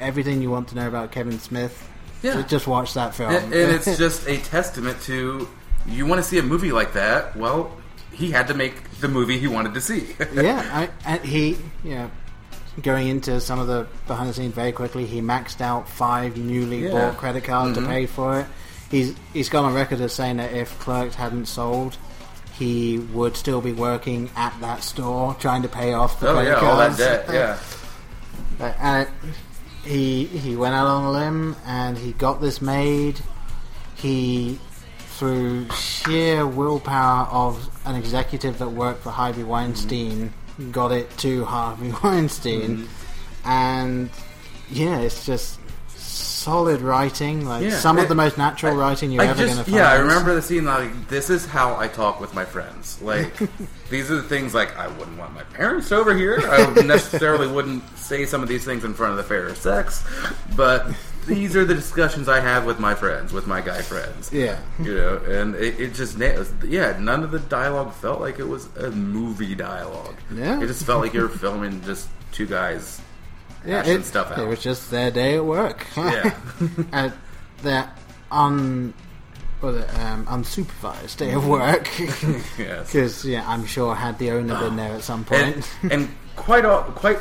everything 0.00 0.42
you 0.42 0.50
want 0.50 0.66
to 0.68 0.74
know 0.74 0.88
about 0.88 1.12
Kevin 1.12 1.38
Smith. 1.38 1.88
Yeah. 2.22 2.42
just 2.42 2.66
watch 2.66 2.94
that 2.94 3.14
film. 3.14 3.32
And 3.32 3.52
it's 3.54 3.96
just 3.98 4.26
a 4.28 4.38
testament 4.38 5.00
to 5.02 5.48
you 5.86 6.06
want 6.06 6.22
to 6.22 6.28
see 6.28 6.38
a 6.38 6.42
movie 6.42 6.72
like 6.72 6.92
that. 6.94 7.36
Well, 7.36 7.70
he 8.12 8.30
had 8.30 8.48
to 8.48 8.54
make 8.54 8.90
the 9.00 9.08
movie 9.08 9.38
he 9.38 9.48
wanted 9.48 9.74
to 9.74 9.80
see. 9.80 10.14
yeah, 10.34 10.68
I, 10.72 10.88
and 11.06 11.24
he, 11.24 11.56
you 11.84 11.94
know, 11.94 12.10
going 12.82 13.08
into 13.08 13.40
some 13.40 13.58
of 13.58 13.66
the 13.66 13.86
behind 14.06 14.28
the 14.28 14.34
scenes 14.34 14.54
very 14.54 14.72
quickly, 14.72 15.06
he 15.06 15.20
maxed 15.20 15.60
out 15.60 15.88
five 15.88 16.36
newly 16.36 16.84
Yeah. 16.84 16.90
bought 16.92 17.16
credit 17.18 17.44
cards 17.44 17.76
Mhm. 17.76 17.82
to 17.82 17.88
pay 17.88 18.06
for 18.06 18.40
it. 18.40 18.46
He's 18.90 19.14
he's 19.32 19.48
gone 19.48 19.64
on 19.64 19.74
record 19.74 20.00
as 20.00 20.12
saying 20.12 20.36
that 20.36 20.52
if 20.52 20.78
Clerks 20.78 21.14
hadn't 21.14 21.46
sold, 21.46 21.96
he 22.58 22.98
would 22.98 23.36
still 23.36 23.60
be 23.62 23.72
working 23.72 24.30
at 24.36 24.54
that 24.60 24.82
store 24.84 25.34
trying 25.40 25.62
to 25.62 25.68
pay 25.68 25.94
off 25.94 26.20
the 26.20 26.28
oh 26.28 26.34
credit 26.34 26.50
yeah, 26.50 26.68
all 26.70 26.76
that 26.76 26.96
debt. 26.98 27.24
Yeah. 27.32 27.58
Uh, 28.60 28.72
and 28.80 29.08
he 29.84 30.26
he 30.26 30.54
went 30.56 30.74
out 30.74 30.86
on 30.86 31.04
a 31.04 31.10
limb 31.10 31.56
and 31.66 31.96
he 31.98 32.12
got 32.12 32.40
this 32.42 32.60
made. 32.60 33.20
He, 33.94 34.58
through 35.22 35.70
sheer 35.70 36.44
willpower 36.44 37.28
of 37.28 37.70
an 37.86 37.94
executive 37.94 38.58
that 38.58 38.68
worked 38.68 39.04
for 39.04 39.10
Harvey 39.10 39.44
Weinstein, 39.44 40.34
got 40.72 40.90
it 40.90 41.16
to 41.18 41.44
Harvey 41.44 41.92
Weinstein, 42.02 42.78
mm-hmm. 42.78 43.48
and 43.48 44.10
yeah, 44.68 44.98
it's 44.98 45.24
just 45.24 45.60
solid 45.86 46.80
writing. 46.80 47.46
Like 47.46 47.62
Yeah, 47.62 47.78
some 47.78 47.98
of 47.98 48.08
the 48.08 48.16
most 48.16 48.36
natural 48.36 48.74
writing 48.74 49.12
you're 49.12 49.22
I 49.22 49.26
ever 49.26 49.44
going 49.44 49.58
to 49.58 49.62
find. 49.62 49.76
yeah, 49.76 49.92
I 49.92 49.98
remember 49.98 50.34
the 50.34 50.42
scene. 50.42 50.64
Like, 50.64 51.06
this 51.06 51.30
is 51.30 51.46
how 51.46 51.76
I 51.76 51.86
talk 51.86 52.20
with 52.20 52.34
my 52.34 52.44
friends. 52.44 53.00
Like, 53.00 53.32
these 53.90 54.10
are 54.10 54.16
the 54.16 54.24
things. 54.24 54.54
Like, 54.54 54.76
I 54.76 54.88
wouldn't 54.88 55.18
want 55.18 55.34
my 55.34 55.44
parents 55.44 55.92
over 55.92 56.16
here. 56.16 56.40
I 56.40 56.68
necessarily 56.82 57.46
wouldn't 57.46 57.84
say 57.96 58.26
some 58.26 58.42
of 58.42 58.48
these 58.48 58.64
things 58.64 58.82
in 58.82 58.92
front 58.92 59.12
of 59.12 59.18
the 59.18 59.22
fair 59.22 59.54
sex, 59.54 60.04
but 60.56 60.84
these 61.26 61.54
are 61.56 61.64
the 61.64 61.74
discussions 61.74 62.28
I 62.28 62.40
have 62.40 62.64
with 62.64 62.78
my 62.80 62.94
friends, 62.94 63.32
with 63.32 63.46
my 63.46 63.60
guy 63.60 63.82
friends. 63.82 64.32
Yeah. 64.32 64.58
you 64.80 64.94
know, 64.94 65.18
and 65.18 65.54
it, 65.54 65.78
it 65.80 65.94
just 65.94 66.18
nails. 66.18 66.52
Yeah, 66.66 66.98
none 66.98 67.22
of 67.22 67.30
the 67.30 67.38
dialogue 67.38 67.92
felt 67.94 68.20
like 68.20 68.38
it 68.38 68.48
was 68.48 68.66
a 68.76 68.90
movie 68.90 69.54
dialogue. 69.54 70.16
Yeah. 70.34 70.60
it 70.60 70.66
just 70.66 70.84
felt 70.84 71.02
like 71.02 71.14
you 71.14 71.22
were 71.22 71.28
filming 71.28 71.80
just 71.82 72.08
two 72.32 72.46
guys 72.46 73.00
Yeah, 73.64 73.84
it, 73.86 74.04
stuff 74.04 74.32
out. 74.32 74.38
it 74.38 74.46
was 74.46 74.60
just 74.62 74.90
their 74.90 75.10
day 75.10 75.36
at 75.36 75.44
work. 75.44 75.86
Yeah. 75.96 76.34
and 76.92 77.12
their 77.62 77.90
un, 78.30 78.92
was 79.60 79.76
it, 79.76 79.98
um, 80.00 80.26
unsupervised 80.26 81.18
day 81.18 81.32
of 81.32 81.46
work. 81.46 81.88
yes. 82.58 82.92
Because 82.92 83.24
yeah, 83.24 83.44
I'm 83.48 83.64
sure 83.66 83.94
had 83.94 84.18
the 84.18 84.32
owner 84.32 84.58
been 84.58 84.76
there 84.76 84.92
at 84.94 85.02
some 85.02 85.24
point. 85.24 85.68
and, 85.82 85.92
and 85.92 86.08
quite 86.34 86.64
all, 86.64 86.82
quite 86.82 87.18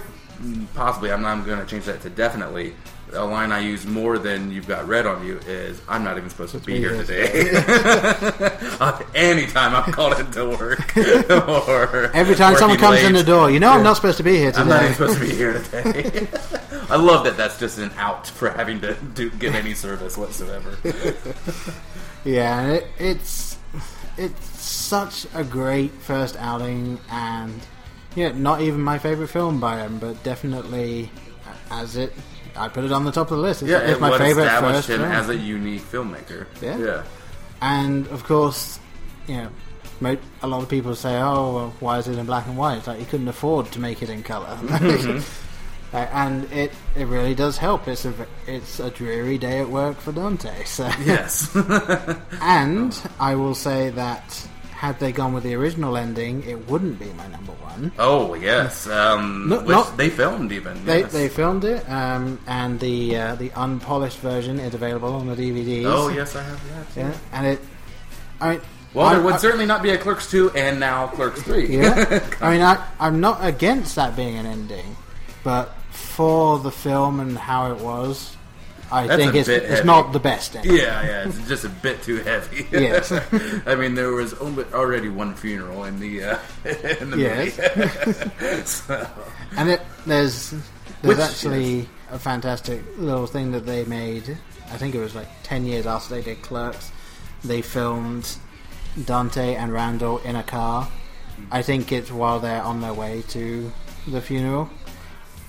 possibly, 0.73 1.11
I'm 1.11 1.21
not 1.21 1.45
going 1.45 1.59
to 1.59 1.65
change 1.65 1.85
that 1.85 2.01
to 2.01 2.09
definitely. 2.09 2.73
A 3.13 3.25
line 3.25 3.51
I 3.51 3.59
use 3.59 3.85
more 3.85 4.17
than 4.17 4.51
you've 4.51 4.67
got 4.67 4.87
red 4.87 5.05
on 5.05 5.25
you 5.25 5.37
is 5.39 5.81
I'm 5.89 6.03
not 6.03 6.17
even 6.17 6.29
supposed 6.29 6.53
to 6.53 6.59
be 6.59 6.77
here 6.77 6.95
today. 7.03 7.61
Uh, 8.79 8.99
Anytime 9.13 9.75
I'm 9.75 9.91
called 9.91 10.19
into 10.19 10.49
work, 10.49 10.97
or 10.97 12.09
Every 12.15 12.35
time 12.35 12.55
someone 12.55 12.79
comes 12.79 13.03
in 13.03 13.13
the 13.13 13.23
door, 13.23 13.51
you 13.51 13.59
know 13.59 13.69
I'm 13.69 13.83
not 13.83 13.95
supposed 13.95 14.17
to 14.17 14.23
be 14.23 14.37
here 14.37 14.51
today. 14.51 14.61
I'm 14.61 14.67
not 14.69 14.81
even 14.83 14.93
supposed 14.95 15.19
to 15.19 15.25
be 15.27 15.35
here 15.35 15.53
today. 15.63 16.27
I 16.89 16.95
love 16.95 17.23
that. 17.25 17.37
That's 17.37 17.59
just 17.59 17.77
an 17.77 17.91
out 17.97 18.25
for 18.25 18.49
having 18.49 18.81
to 18.81 18.95
do, 19.13 19.29
give 19.29 19.53
any 19.53 19.75
service 19.75 20.17
whatsoever. 20.17 20.77
yeah, 22.23 22.67
it, 22.71 22.87
it's 22.97 23.57
it's 24.17 24.59
such 24.59 25.27
a 25.35 25.43
great 25.43 25.91
first 25.91 26.35
outing, 26.37 26.99
and 27.11 27.59
yeah, 28.15 28.31
not 28.31 28.61
even 28.61 28.81
my 28.81 28.97
favorite 28.97 29.27
film 29.27 29.59
by 29.59 29.77
him, 29.79 29.99
but 29.99 30.23
definitely 30.23 31.11
as 31.69 31.97
it. 31.97 32.13
I 32.55 32.67
put 32.67 32.83
it 32.83 32.91
on 32.91 33.05
the 33.05 33.11
top 33.11 33.31
of 33.31 33.37
the 33.37 33.43
list. 33.43 33.61
It's, 33.61 33.71
Yeah, 33.71 33.79
it's 33.79 33.97
it 33.97 34.01
my 34.01 34.17
favorite 34.17 34.45
established 34.45 34.75
first 34.75 34.89
him 34.89 34.99
film. 35.01 35.11
as 35.11 35.29
a 35.29 35.35
unique 35.37 35.81
filmmaker. 35.81 36.45
Yeah. 36.61 36.77
yeah. 36.77 37.03
And 37.61 38.07
of 38.07 38.23
course, 38.23 38.79
you 39.27 39.35
know, 40.01 40.17
a 40.41 40.47
lot 40.47 40.63
of 40.63 40.69
people 40.69 40.95
say, 40.95 41.15
"Oh, 41.21 41.53
well, 41.55 41.73
why 41.79 41.99
is 41.99 42.07
it 42.07 42.17
in 42.17 42.25
black 42.25 42.47
and 42.47 42.57
white?" 42.57 42.79
It's 42.79 42.87
like 42.87 42.99
you 42.99 43.05
couldn't 43.05 43.27
afford 43.27 43.71
to 43.73 43.79
make 43.79 44.01
it 44.01 44.09
in 44.09 44.23
color. 44.23 44.57
Uh, 45.93 46.07
and 46.13 46.49
it, 46.53 46.71
it 46.95 47.03
really 47.07 47.35
does 47.35 47.57
help. 47.57 47.85
It's 47.85 48.05
a 48.05 48.13
it's 48.47 48.79
a 48.79 48.89
dreary 48.91 49.37
day 49.37 49.59
at 49.59 49.67
work 49.67 49.97
for 49.99 50.13
Dante. 50.13 50.63
So 50.63 50.89
Yes. 51.03 51.53
and 52.41 52.97
I 53.19 53.35
will 53.35 53.53
say 53.55 53.89
that 53.89 54.47
had 54.81 54.97
they 54.99 55.11
gone 55.11 55.31
with 55.31 55.43
the 55.43 55.53
original 55.53 55.95
ending, 55.95 56.41
it 56.43 56.67
wouldn't 56.67 56.97
be 56.97 57.05
my 57.13 57.27
number 57.27 57.51
one. 57.61 57.91
oh 57.99 58.33
yes. 58.33 58.87
Um, 58.87 59.47
No- 59.47 59.59
which 59.59 59.67
not- 59.77 59.95
they 59.95 60.09
filmed 60.09 60.51
even. 60.51 60.83
They, 60.85 61.01
yes. 61.01 61.11
they 61.11 61.29
filmed 61.29 61.63
it, 61.65 61.87
um, 61.87 62.39
and 62.47 62.79
the 62.79 63.15
uh, 63.15 63.35
the 63.35 63.51
unpolished 63.51 64.17
version 64.19 64.59
is 64.59 64.73
available 64.73 65.13
on 65.13 65.27
the 65.27 65.35
DVDs. 65.35 65.85
Oh 65.85 66.09
yes, 66.09 66.35
I 66.35 66.41
have 66.41 66.61
that. 66.69 66.87
yeah, 66.99 67.13
and 67.31 67.45
it. 67.45 67.59
I 68.39 68.49
mean, 68.53 68.61
Well, 68.95 69.05
I- 69.05 69.13
there 69.13 69.23
would 69.23 69.35
I- 69.35 69.37
certainly 69.37 69.67
not 69.67 69.83
be 69.83 69.91
a 69.91 69.99
Clerks 69.99 70.31
two 70.31 70.49
and 70.55 70.79
now 70.79 71.05
Clerks 71.13 71.43
three. 71.43 71.77
Yeah, 71.77 71.93
I 72.41 72.51
mean, 72.51 72.61
I, 72.61 72.83
I'm 72.99 73.19
not 73.21 73.45
against 73.45 73.95
that 73.97 74.15
being 74.15 74.35
an 74.35 74.47
ending, 74.47 74.97
but 75.43 75.75
for 75.91 76.57
the 76.57 76.71
film 76.71 77.19
and 77.19 77.37
how 77.37 77.71
it 77.71 77.77
was, 77.79 78.35
I 78.91 79.07
That's 79.07 79.21
think 79.21 79.35
it's 79.35 79.47
it's 79.49 79.85
not 79.85 80.11
the 80.11 80.19
best 80.19 80.55
ending. 80.55 80.75
Yeah, 80.75 81.01
yeah, 81.05 81.27
it's 81.27 81.47
just 81.47 81.63
a 81.63 81.69
bit 81.69 82.01
too 82.03 82.17
heavy. 82.17 82.67
Yes. 82.71 83.11
I 83.65 83.75
mean 83.75 83.95
there 83.95 84.11
was 84.11 84.33
already 84.73 85.07
one 85.09 85.33
funeral 85.35 85.85
in 85.85 85.99
the 85.99 86.23
uh, 86.23 86.39
in 86.99 87.09
the 87.11 87.17
Yes. 87.17 87.57
movie. 87.57 88.65
so, 88.65 89.07
And 89.57 89.69
it 89.69 89.81
there's 90.05 90.51
there's 90.51 90.63
Which- 91.03 91.19
actually 91.19 91.89
a 92.11 92.19
fantastic 92.19 92.81
little 92.97 93.27
thing 93.27 93.51
that 93.53 93.65
they 93.65 93.85
made 93.85 94.37
I 94.71 94.77
think 94.77 94.93
it 94.95 94.99
was 94.99 95.15
like 95.15 95.27
ten 95.43 95.65
years 95.65 95.85
after 95.85 96.15
they 96.15 96.21
did 96.21 96.41
Clerks, 96.41 96.91
they 97.43 97.61
filmed 97.61 98.37
Dante 99.05 99.55
and 99.55 99.71
Randall 99.73 100.17
in 100.19 100.35
a 100.35 100.43
car. 100.43 100.87
I 101.49 101.61
think 101.61 101.91
it's 101.91 102.11
while 102.11 102.39
they're 102.39 102.61
on 102.61 102.81
their 102.81 102.93
way 102.93 103.23
to 103.29 103.71
the 104.07 104.21
funeral, 104.21 104.69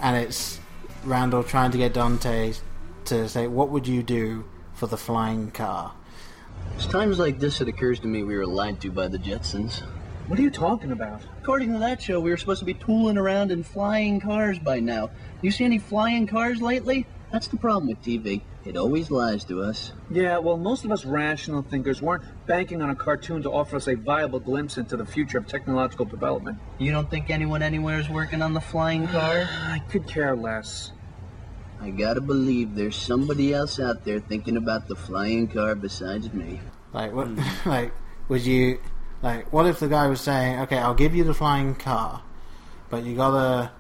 and 0.01 0.17
it's 0.17 0.59
Randall 1.05 1.43
trying 1.45 1.71
to 1.73 1.79
get 1.79 1.93
Dante 1.93 2.55
to 3.07 3.29
say, 3.29 3.47
"What 3.47 3.71
would 3.71 3.87
you 3.87 4.03
do 4.03 4.45
for 4.73 4.87
the 4.87 4.97
flying 4.97 5.51
car?" 5.51 5.93
It's 6.77 6.87
times 6.87 7.19
like 7.19 7.39
this 7.39 7.61
it 7.61 7.69
occurs 7.69 8.01
to 8.01 8.07
me 8.07 8.23
we 8.23 8.37
were 8.37 8.47
lied 8.47 8.81
to 8.83 8.91
by 8.91 9.09
the 9.09 9.19
Jetsons. 9.19 9.83
What 10.29 10.39
are 10.39 10.43
you 10.43 10.51
talking 10.51 10.93
about? 10.93 11.21
According 11.43 11.73
to 11.73 11.79
that 11.81 12.01
show, 12.01 12.21
we 12.21 12.31
were 12.31 12.37
supposed 12.37 12.61
to 12.61 12.65
be 12.65 12.75
tooling 12.75 13.19
around 13.19 13.51
in 13.51 13.63
flying 13.63 14.21
cars 14.21 14.59
by 14.59 14.81
now. 14.81 15.11
You 15.43 15.51
see 15.51 15.65
any 15.65 15.79
flying 15.79 16.27
cars 16.27 16.63
lately? 16.63 17.07
That's 17.33 17.49
the 17.49 17.57
problem 17.57 17.89
with 17.89 18.03
TV. 18.03 18.43
It 18.65 18.77
always 18.77 19.11
lies 19.11 19.45
to 19.45 19.63
us. 19.63 19.93
Yeah, 20.11 20.39
well, 20.39 20.57
most 20.57 20.85
of 20.85 20.93
us 20.93 21.05
rational 21.05 21.63
thinkers 21.63 22.01
weren't 22.01 22.23
banking 22.47 22.81
on 22.81 22.91
a 22.91 22.95
cartoon 22.95 23.43
to 23.43 23.51
offer 23.51 23.77
us 23.77 23.89
a 23.89 23.95
viable 23.95 24.39
glimpse 24.39 24.79
into 24.79 24.97
the 24.97 25.05
future 25.05 25.39
of 25.39 25.47
technological 25.47 26.05
development. 26.05 26.59
You 26.79 26.93
don't 26.93 27.11
think 27.11 27.29
anyone 27.31 27.63
anywhere 27.63 27.99
is 27.99 28.09
working 28.09 28.43
on 28.43 28.53
the 28.53 28.61
flying 28.61 29.09
car? 29.09 29.49
I 29.51 29.81
could 29.91 30.07
care 30.07 30.37
less. 30.37 30.93
I 31.83 31.91
gotta 31.91 32.21
believe 32.21 32.77
there's 32.77 32.95
somebody 32.95 33.53
else 33.53 33.81
out 33.81 34.05
there 34.05 34.21
thinking 34.21 34.57
about 34.57 34.87
the 34.87 34.95
flying 34.95 35.49
car 35.49 35.75
besides 35.75 36.33
me. 36.33 36.61
Like 36.93 37.13
what? 37.13 37.27
Hmm. 37.27 37.69
like 37.69 37.93
would 38.29 38.47
you? 38.47 38.79
Like 39.21 39.53
what 39.53 39.67
if 39.67 39.81
the 39.81 39.89
guy 39.89 40.07
was 40.07 40.21
saying, 40.21 40.61
"Okay, 40.61 40.79
I'll 40.79 40.95
give 40.95 41.13
you 41.13 41.25
the 41.25 41.35
flying 41.35 41.75
car, 41.75 42.23
but 42.89 43.03
you 43.03 43.17
gotta 43.17 43.73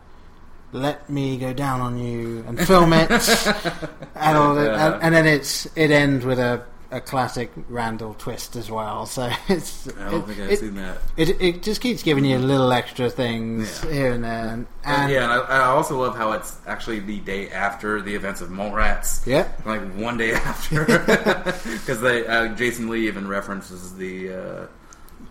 let 0.72 1.08
me 1.08 1.38
go 1.38 1.52
down 1.52 1.80
on 1.80 1.96
you 1.96 2.44
and 2.48 2.58
film 2.58 2.92
it," 2.92 3.10
and 4.16 4.36
all 4.36 4.56
that, 4.56 4.94
and, 4.94 5.02
and 5.02 5.14
then 5.14 5.26
it's 5.26 5.66
it 5.76 5.92
ends 5.92 6.24
with 6.24 6.40
a, 6.40 6.64
a 6.92 7.00
classic 7.00 7.50
Randall 7.68 8.14
twist 8.14 8.54
as 8.56 8.70
well. 8.70 9.06
So 9.12 9.30
it's 9.48 9.88
I 9.98 10.10
don't 10.10 10.22
it, 10.22 10.26
think 10.26 10.40
I've 10.40 10.50
it, 10.52 10.58
seen 10.60 10.74
that. 10.76 10.98
It, 11.16 11.40
it 11.40 11.62
just 11.62 11.80
keeps 11.80 12.02
giving 12.02 12.24
you 12.24 12.38
little 12.38 12.70
extra 12.72 13.10
things 13.10 13.82
Yeah. 13.84 13.92
here 13.92 14.12
and 14.12 14.24
there, 14.24 14.48
and, 14.48 14.66
And, 14.84 15.10
yeah, 15.12 15.22
and 15.24 15.32
I, 15.32 15.38
I 15.38 15.60
also 15.66 16.00
love 16.00 16.16
how 16.16 16.32
it's 16.32 16.56
actually 16.66 17.00
the 17.00 17.18
day 17.20 17.50
after 17.50 18.00
the 18.02 18.14
events 18.14 18.40
of 18.40 18.50
Mallrats. 18.50 19.26
yeah, 19.26 19.48
like 19.64 19.80
one 19.94 20.16
day 20.16 20.32
after, 20.50 20.84
because 21.64 22.00
they 22.00 22.26
uh, 22.26 22.48
Jason 22.54 22.88
Lee 22.88 23.06
even 23.08 23.26
references 23.26 23.94
the 23.96 24.32
uh, 24.32 24.66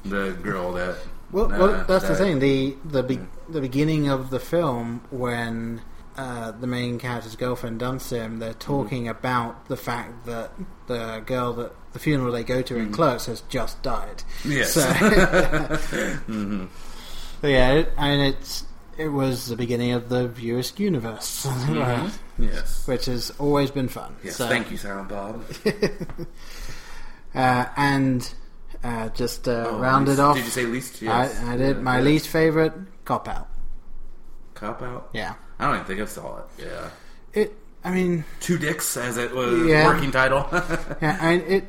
the 0.05 0.31
girl 0.41 0.73
that. 0.73 0.97
Well, 1.31 1.45
uh, 1.45 1.57
well 1.59 1.85
that's 1.87 2.07
the 2.07 2.15
thing. 2.15 2.39
The 2.39 2.75
the 2.83 3.03
be- 3.03 3.27
the 3.49 3.61
beginning 3.61 4.09
of 4.09 4.29
the 4.31 4.39
film 4.39 5.01
when 5.11 5.81
uh, 6.21 6.51
the 6.51 6.67
main 6.67 6.99
character's 6.99 7.35
girlfriend 7.35 7.79
dumps 7.79 8.09
him, 8.11 8.39
they're 8.39 8.53
talking 8.53 9.07
about 9.07 9.67
the 9.67 9.77
fact 9.77 10.25
that 10.25 10.51
the 10.87 11.23
girl 11.25 11.53
that 11.53 11.71
the 11.93 11.99
funeral 11.99 12.31
they 12.31 12.43
go 12.43 12.61
to 12.61 12.77
in 12.77 12.91
Clerks 12.91 13.25
has 13.25 13.41
just 13.49 13.81
died. 13.81 14.23
Yes. 14.45 14.73
So, 14.73 14.81
Mhm. 16.27 16.67
yeah, 17.43 17.71
it, 17.73 17.93
I 17.97 18.09
mean 18.11 18.19
it's 18.33 18.65
it 18.97 19.07
was 19.07 19.47
the 19.47 19.55
beginning 19.55 19.91
of 19.93 20.09
the 20.09 20.27
View 20.27 20.57
Askewniverse, 20.57 22.11
Yes. 22.39 22.87
which 22.87 23.05
has 23.05 23.31
always 23.39 23.71
been 23.71 23.87
fun. 23.87 24.15
Yes. 24.23 24.35
So, 24.35 24.47
Thank 24.47 24.69
you, 24.71 24.77
Bob. 25.09 25.43
Uh, 27.33 27.65
and 27.77 28.33
uh, 28.83 29.09
just 29.09 29.47
uh, 29.47 29.65
Oh, 29.69 29.79
rounded 29.79 30.11
least- 30.11 30.21
off. 30.21 30.35
Did 30.35 30.45
you 30.45 30.51
say 30.51 30.65
least? 30.65 31.01
Yes. 31.01 31.39
I, 31.41 31.53
I 31.53 31.57
did. 31.57 31.77
Yeah, 31.77 31.81
My 31.81 31.97
yeah. 31.97 32.03
least 32.03 32.27
favorite 32.27 32.73
cop 33.05 33.27
out. 33.27 33.47
Cop 34.61 34.81
out. 34.81 35.09
Yeah. 35.13 35.33
I 35.59 35.65
don't 35.65 35.75
even 35.75 35.85
think 35.87 35.99
I 36.01 36.05
saw 36.05 36.37
it. 36.37 36.45
Yeah. 36.59 36.89
It. 37.33 37.53
I 37.83 37.91
mean, 37.91 38.23
Two 38.39 38.57
dicks, 38.59 38.95
as 38.95 39.17
it 39.17 39.33
was 39.33 39.65
Yeah. 39.67 39.87
working 39.87 40.11
title. 40.11 40.47
yeah. 41.01 41.17
I 41.19 41.33
it. 41.33 41.65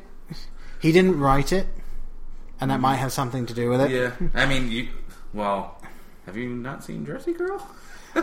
He 0.79 0.91
didn't 0.91 1.19
write 1.19 1.51
it, 1.51 1.67
and 2.61 2.69
that 2.71 2.79
might 2.79 2.97
have 2.97 3.11
something 3.11 3.45
to 3.47 3.53
do 3.53 3.69
with 3.69 3.81
it. 3.81 3.91
yeah. 3.91 4.11
I 4.35 4.45
mean, 4.45 4.71
you. 4.71 4.89
Well, 5.33 5.81
have 6.27 6.37
you 6.37 6.49
not 6.49 6.83
seen 6.83 7.05
Jersey 7.05 7.33
Girl? 7.33 7.65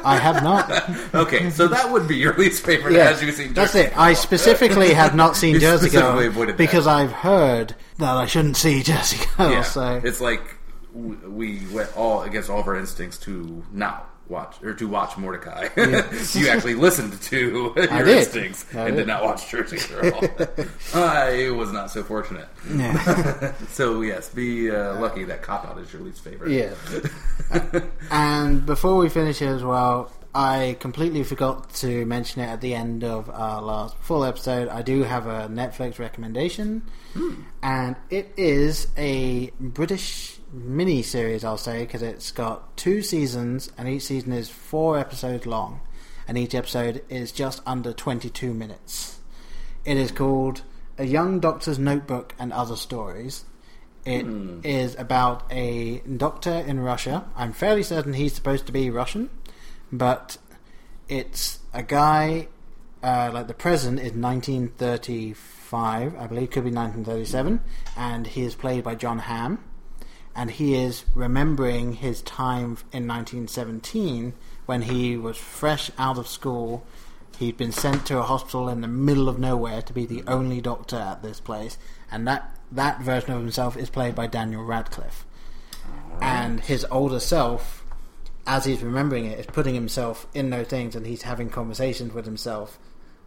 I 0.05 0.19
have 0.19 0.45
not. 0.45 0.71
okay, 1.15 1.51
so 1.51 1.67
that 1.67 1.91
would 1.91 2.07
be 2.07 2.17
your 2.17 2.37
least 2.37 2.65
favorite. 2.65 2.95
Yeah, 2.95 3.11
as 3.11 3.21
you've 3.23 3.35
seen. 3.35 3.55
that's 3.55 3.73
Jersey 3.73 3.89
it. 3.89 3.99
I 3.99 4.13
specifically 4.13 4.95
have 4.95 5.17
not 5.17 5.35
seen 5.37 5.59
Jersey 5.67 5.91
Girl 5.91 6.17
avoided 6.21 6.53
that. 6.53 6.59
because 6.59 6.87
I've 6.87 7.11
heard 7.11 7.75
that 7.99 8.17
I 8.17 8.27
shouldn't 8.27 8.57
see 8.57 8.85
Jersey 8.85 9.19
Girl. 9.37 9.51
Yeah, 9.51 9.63
So 9.63 10.01
it's 10.05 10.21
like 10.21 10.43
we, 10.95 11.17
we 11.27 11.67
went 11.73 11.97
all 11.97 12.23
against 12.23 12.49
all 12.51 12.61
of 12.61 12.69
our 12.69 12.77
instincts 12.77 13.19
to 13.21 13.65
not 13.73 14.09
watch 14.31 14.63
or 14.63 14.73
to 14.75 14.89
watch 14.89 15.11
Mortdecai. 15.11 16.35
you 16.41 16.49
actually 16.49 16.75
listened 16.75 17.21
to 17.21 17.75
your 17.77 18.09
instincts 18.09 18.65
and 18.73 18.95
did. 18.95 19.03
did 19.03 19.07
not 19.09 19.23
watch 19.25 19.51
Jersey 19.51 19.79
Girl. 19.93 20.21
I 20.95 21.51
was 21.51 21.73
not 21.73 21.91
so 21.91 22.03
fortunate. 22.03 22.49
yeah, 22.73 23.53
So 23.69 24.01
yes, 24.03 24.29
be 24.29 24.71
uh, 24.71 24.99
lucky 25.01 25.25
that 25.25 25.43
Cop 25.43 25.67
Out 25.67 25.79
is 25.79 25.93
your 25.93 26.03
least 26.03 26.23
favorite. 26.23 26.51
yeah. 26.51 27.81
and 28.11 28.65
before 28.65 28.97
we 28.97 29.09
finish 29.09 29.41
here 29.41 29.55
as 29.55 29.63
well, 29.65 30.11
I 30.35 30.77
completely 30.79 31.25
forgot 31.25 31.75
to 31.77 32.07
mention 32.07 32.41
it 32.43 32.47
at 32.47 32.61
the 32.61 32.75
end 32.75 33.03
of 33.03 33.29
our 33.29 33.61
last 33.61 33.97
full 33.99 34.25
episode. 34.25 34.69
I 34.69 34.83
do 34.83 35.03
have 35.03 35.27
a 35.27 35.49
Netflix 35.49 35.99
recommendation, 35.99 36.83
and 37.63 37.97
it 38.11 38.33
is 38.37 38.87
a 38.97 39.51
British 39.59 40.40
mini 40.53 41.03
series. 41.03 41.45
I'll 41.45 41.57
say 41.57 41.81
because 41.81 42.03
it's 42.03 42.33
got 42.33 42.77
two 42.77 43.03
seasons, 43.03 43.71
and 43.77 43.89
each 43.89 44.05
season 44.05 44.33
is 44.33 44.49
four 44.49 44.99
episodes 44.99 45.47
long, 45.47 45.81
and 46.27 46.39
each 46.39 46.55
episode 46.55 47.05
is 47.09 47.33
just 47.33 47.63
under 47.67 47.93
twenty-two 47.93 48.55
minutes. 48.55 49.21
It 49.85 49.97
is 49.97 50.13
called 50.13 50.63
A 50.99 51.05
Young 51.05 51.41
Doctor's 51.41 51.79
Notebook 51.79 52.35
and 52.39 52.53
Other 52.53 52.77
Stories. 52.77 53.45
It 54.05 54.27
is 54.65 54.95
about 54.97 55.45
a 55.51 55.99
doctor 55.99 56.51
in 56.51 56.81
Russia. 56.81 57.27
I'm 57.37 57.53
fairly 57.53 57.83
certain 57.83 58.15
he's 58.15 58.35
supposed 58.35 58.67
to 58.67 58.73
be 58.73 58.89
Russian, 58.89 59.29
but 59.93 60.39
it's 61.09 61.59
a 61.75 61.83
guy 61.83 62.49
uh, 63.03 63.31
like 63.33 63.47
the 63.47 63.55
present 63.55 63.99
is 63.99 64.13
1935, 64.13 66.19
I 66.19 66.27
believe, 66.27 66.51
could 66.51 66.65
be 66.65 66.71
1937, 66.71 67.61
and 67.97 68.27
he 68.27 68.43
is 68.43 68.55
played 68.55 68.85
by 68.85 68.95
Jon 68.95 69.21
Hamm, 69.21 69.65
and 70.35 70.51
he 70.51 70.75
is 70.75 71.05
remembering 71.15 71.95
his 71.95 72.23
time 72.23 72.79
in 72.93 73.07
1917 73.07 74.33
when 74.67 74.83
he 74.83 75.17
was 75.17 75.37
fresh 75.37 75.91
out 75.99 76.19
of 76.19 76.29
school. 76.29 76.87
He'd 77.39 77.57
been 77.57 77.73
sent 77.73 78.07
to 78.07 78.19
a 78.19 78.23
hospital 78.23 78.69
in 78.69 78.81
the 78.81 78.89
middle 78.89 79.29
of 79.29 79.39
nowhere 79.39 79.83
to 79.83 79.93
be 79.93 80.07
the 80.07 80.23
only 80.27 80.61
doctor 80.61 80.97
at 80.97 81.23
this 81.23 81.41
place, 81.41 81.79
and 82.11 82.27
that 82.29 82.57
that 82.71 83.01
version 83.01 83.33
of 83.33 83.41
himself 83.41 83.77
is 83.77 83.91
played 83.91 84.15
by 84.15 84.27
Daniel 84.27 84.65
Radcliffe. 84.65 85.25
And 86.21 86.61
his 86.61 86.85
older 86.91 87.19
self, 87.19 87.85
as 88.47 88.65
he's 88.65 88.83
remembering 88.83 89.25
it, 89.25 89.39
is 89.39 89.47
putting 89.47 89.75
himself 89.75 90.27
in 90.35 90.51
those 90.51 90.69
things, 90.69 90.95
and 90.95 91.07
he's 91.07 91.23
having 91.23 91.49
conversations 91.49 92.13
with 92.13 92.27
himself 92.27 92.79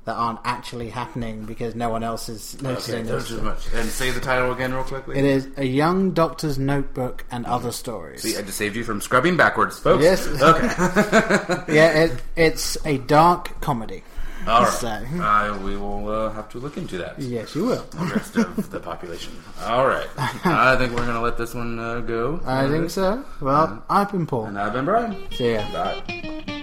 that 0.05 0.15
aren't 0.15 0.39
actually 0.43 0.89
happening 0.89 1.45
because 1.45 1.75
no 1.75 1.89
one 1.89 2.03
else 2.03 2.27
is 2.27 2.61
noticing 2.61 3.05
too 3.07 3.41
much. 3.41 3.71
And 3.73 3.87
say 3.87 4.11
the 4.11 4.19
title 4.19 4.51
again, 4.51 4.73
real 4.73 4.83
quickly. 4.83 5.17
It 5.17 5.23
is 5.23 5.47
a 5.55 5.63
young 5.65 6.11
doctor's 6.11 6.59
notebook 6.59 7.23
and 7.31 7.45
other 7.45 7.71
stories. 7.71 8.21
See, 8.21 8.37
I 8.37 8.41
just 8.41 8.57
saved 8.57 8.75
you 8.75 8.83
from 8.83 8.99
scrubbing 8.99 9.37
backwards, 9.37 9.79
folks. 9.79 10.03
Yes. 10.03 10.27
Okay. 10.27 10.67
yeah, 11.73 12.03
it, 12.03 12.21
it's 12.35 12.77
a 12.85 12.97
dark 12.97 13.61
comedy. 13.61 14.03
All 14.45 14.63
right. 14.63 14.73
So- 14.73 14.87
Uh, 14.89 15.57
we 15.63 15.77
will 15.77 16.09
uh, 16.09 16.29
have 16.33 16.49
to 16.49 16.57
look 16.57 16.75
into 16.75 16.97
that. 16.97 17.17
Yes, 17.17 17.55
you 17.55 17.63
will. 17.63 17.85
The 17.91 18.05
rest 18.13 18.35
of 18.35 18.69
the 18.71 18.81
population. 18.81 19.31
All 19.61 19.87
right. 19.87 20.09
I 20.17 20.75
think 20.75 20.91
we're 20.91 21.05
going 21.05 21.15
to 21.15 21.21
let 21.21 21.37
this 21.37 21.53
one 21.53 21.79
uh, 21.79 22.01
go. 22.01 22.41
I 22.45 22.67
think 22.67 22.89
so. 22.89 23.23
Well, 23.39 23.81
I've 23.89 24.11
been 24.11 24.25
Paul. 24.27 24.47
And 24.47 24.59
I've 24.59 24.73
been 24.73 24.83
Brian. 24.83 25.15
See 25.31 25.53
ya. 25.53 25.63
Bye. 25.71 26.59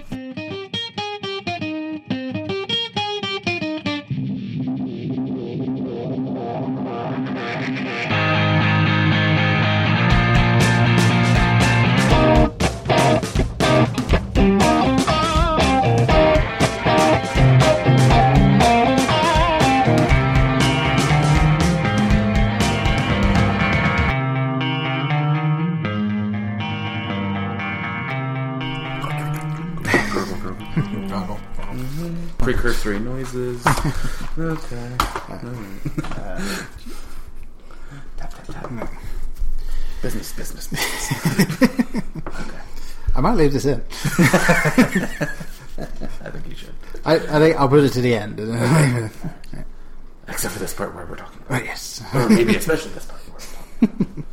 Precursory 32.41 32.99
noises. 32.99 33.65
okay. 34.37 34.95
Uh, 35.29 35.37
tap. 36.09 36.67
Business, 40.01 40.33
business, 40.33 40.67
business. 40.67 41.11
I 43.15 43.21
might 43.21 43.35
leave 43.35 43.53
this 43.53 43.65
in. 43.65 43.81
I 43.93 43.97
think 46.29 46.47
you 46.49 46.55
should. 46.55 46.73
I, 47.05 47.15
I 47.15 47.39
think 47.39 47.55
I'll 47.57 47.69
put 47.69 47.83
it 47.83 47.93
to 47.93 48.01
the 48.01 48.15
end. 48.15 48.39
Except 50.27 50.53
for 50.53 50.59
this 50.59 50.73
part 50.73 50.95
where 50.95 51.05
we're 51.05 51.17
talking 51.17 51.41
Oh, 51.49 51.57
yes. 51.57 52.01
Or 52.13 52.29
maybe 52.29 52.55
especially 52.55 52.91
this 52.91 53.05
part 53.05 53.19
where 53.27 53.37
we're 53.81 53.87
talking 53.87 54.25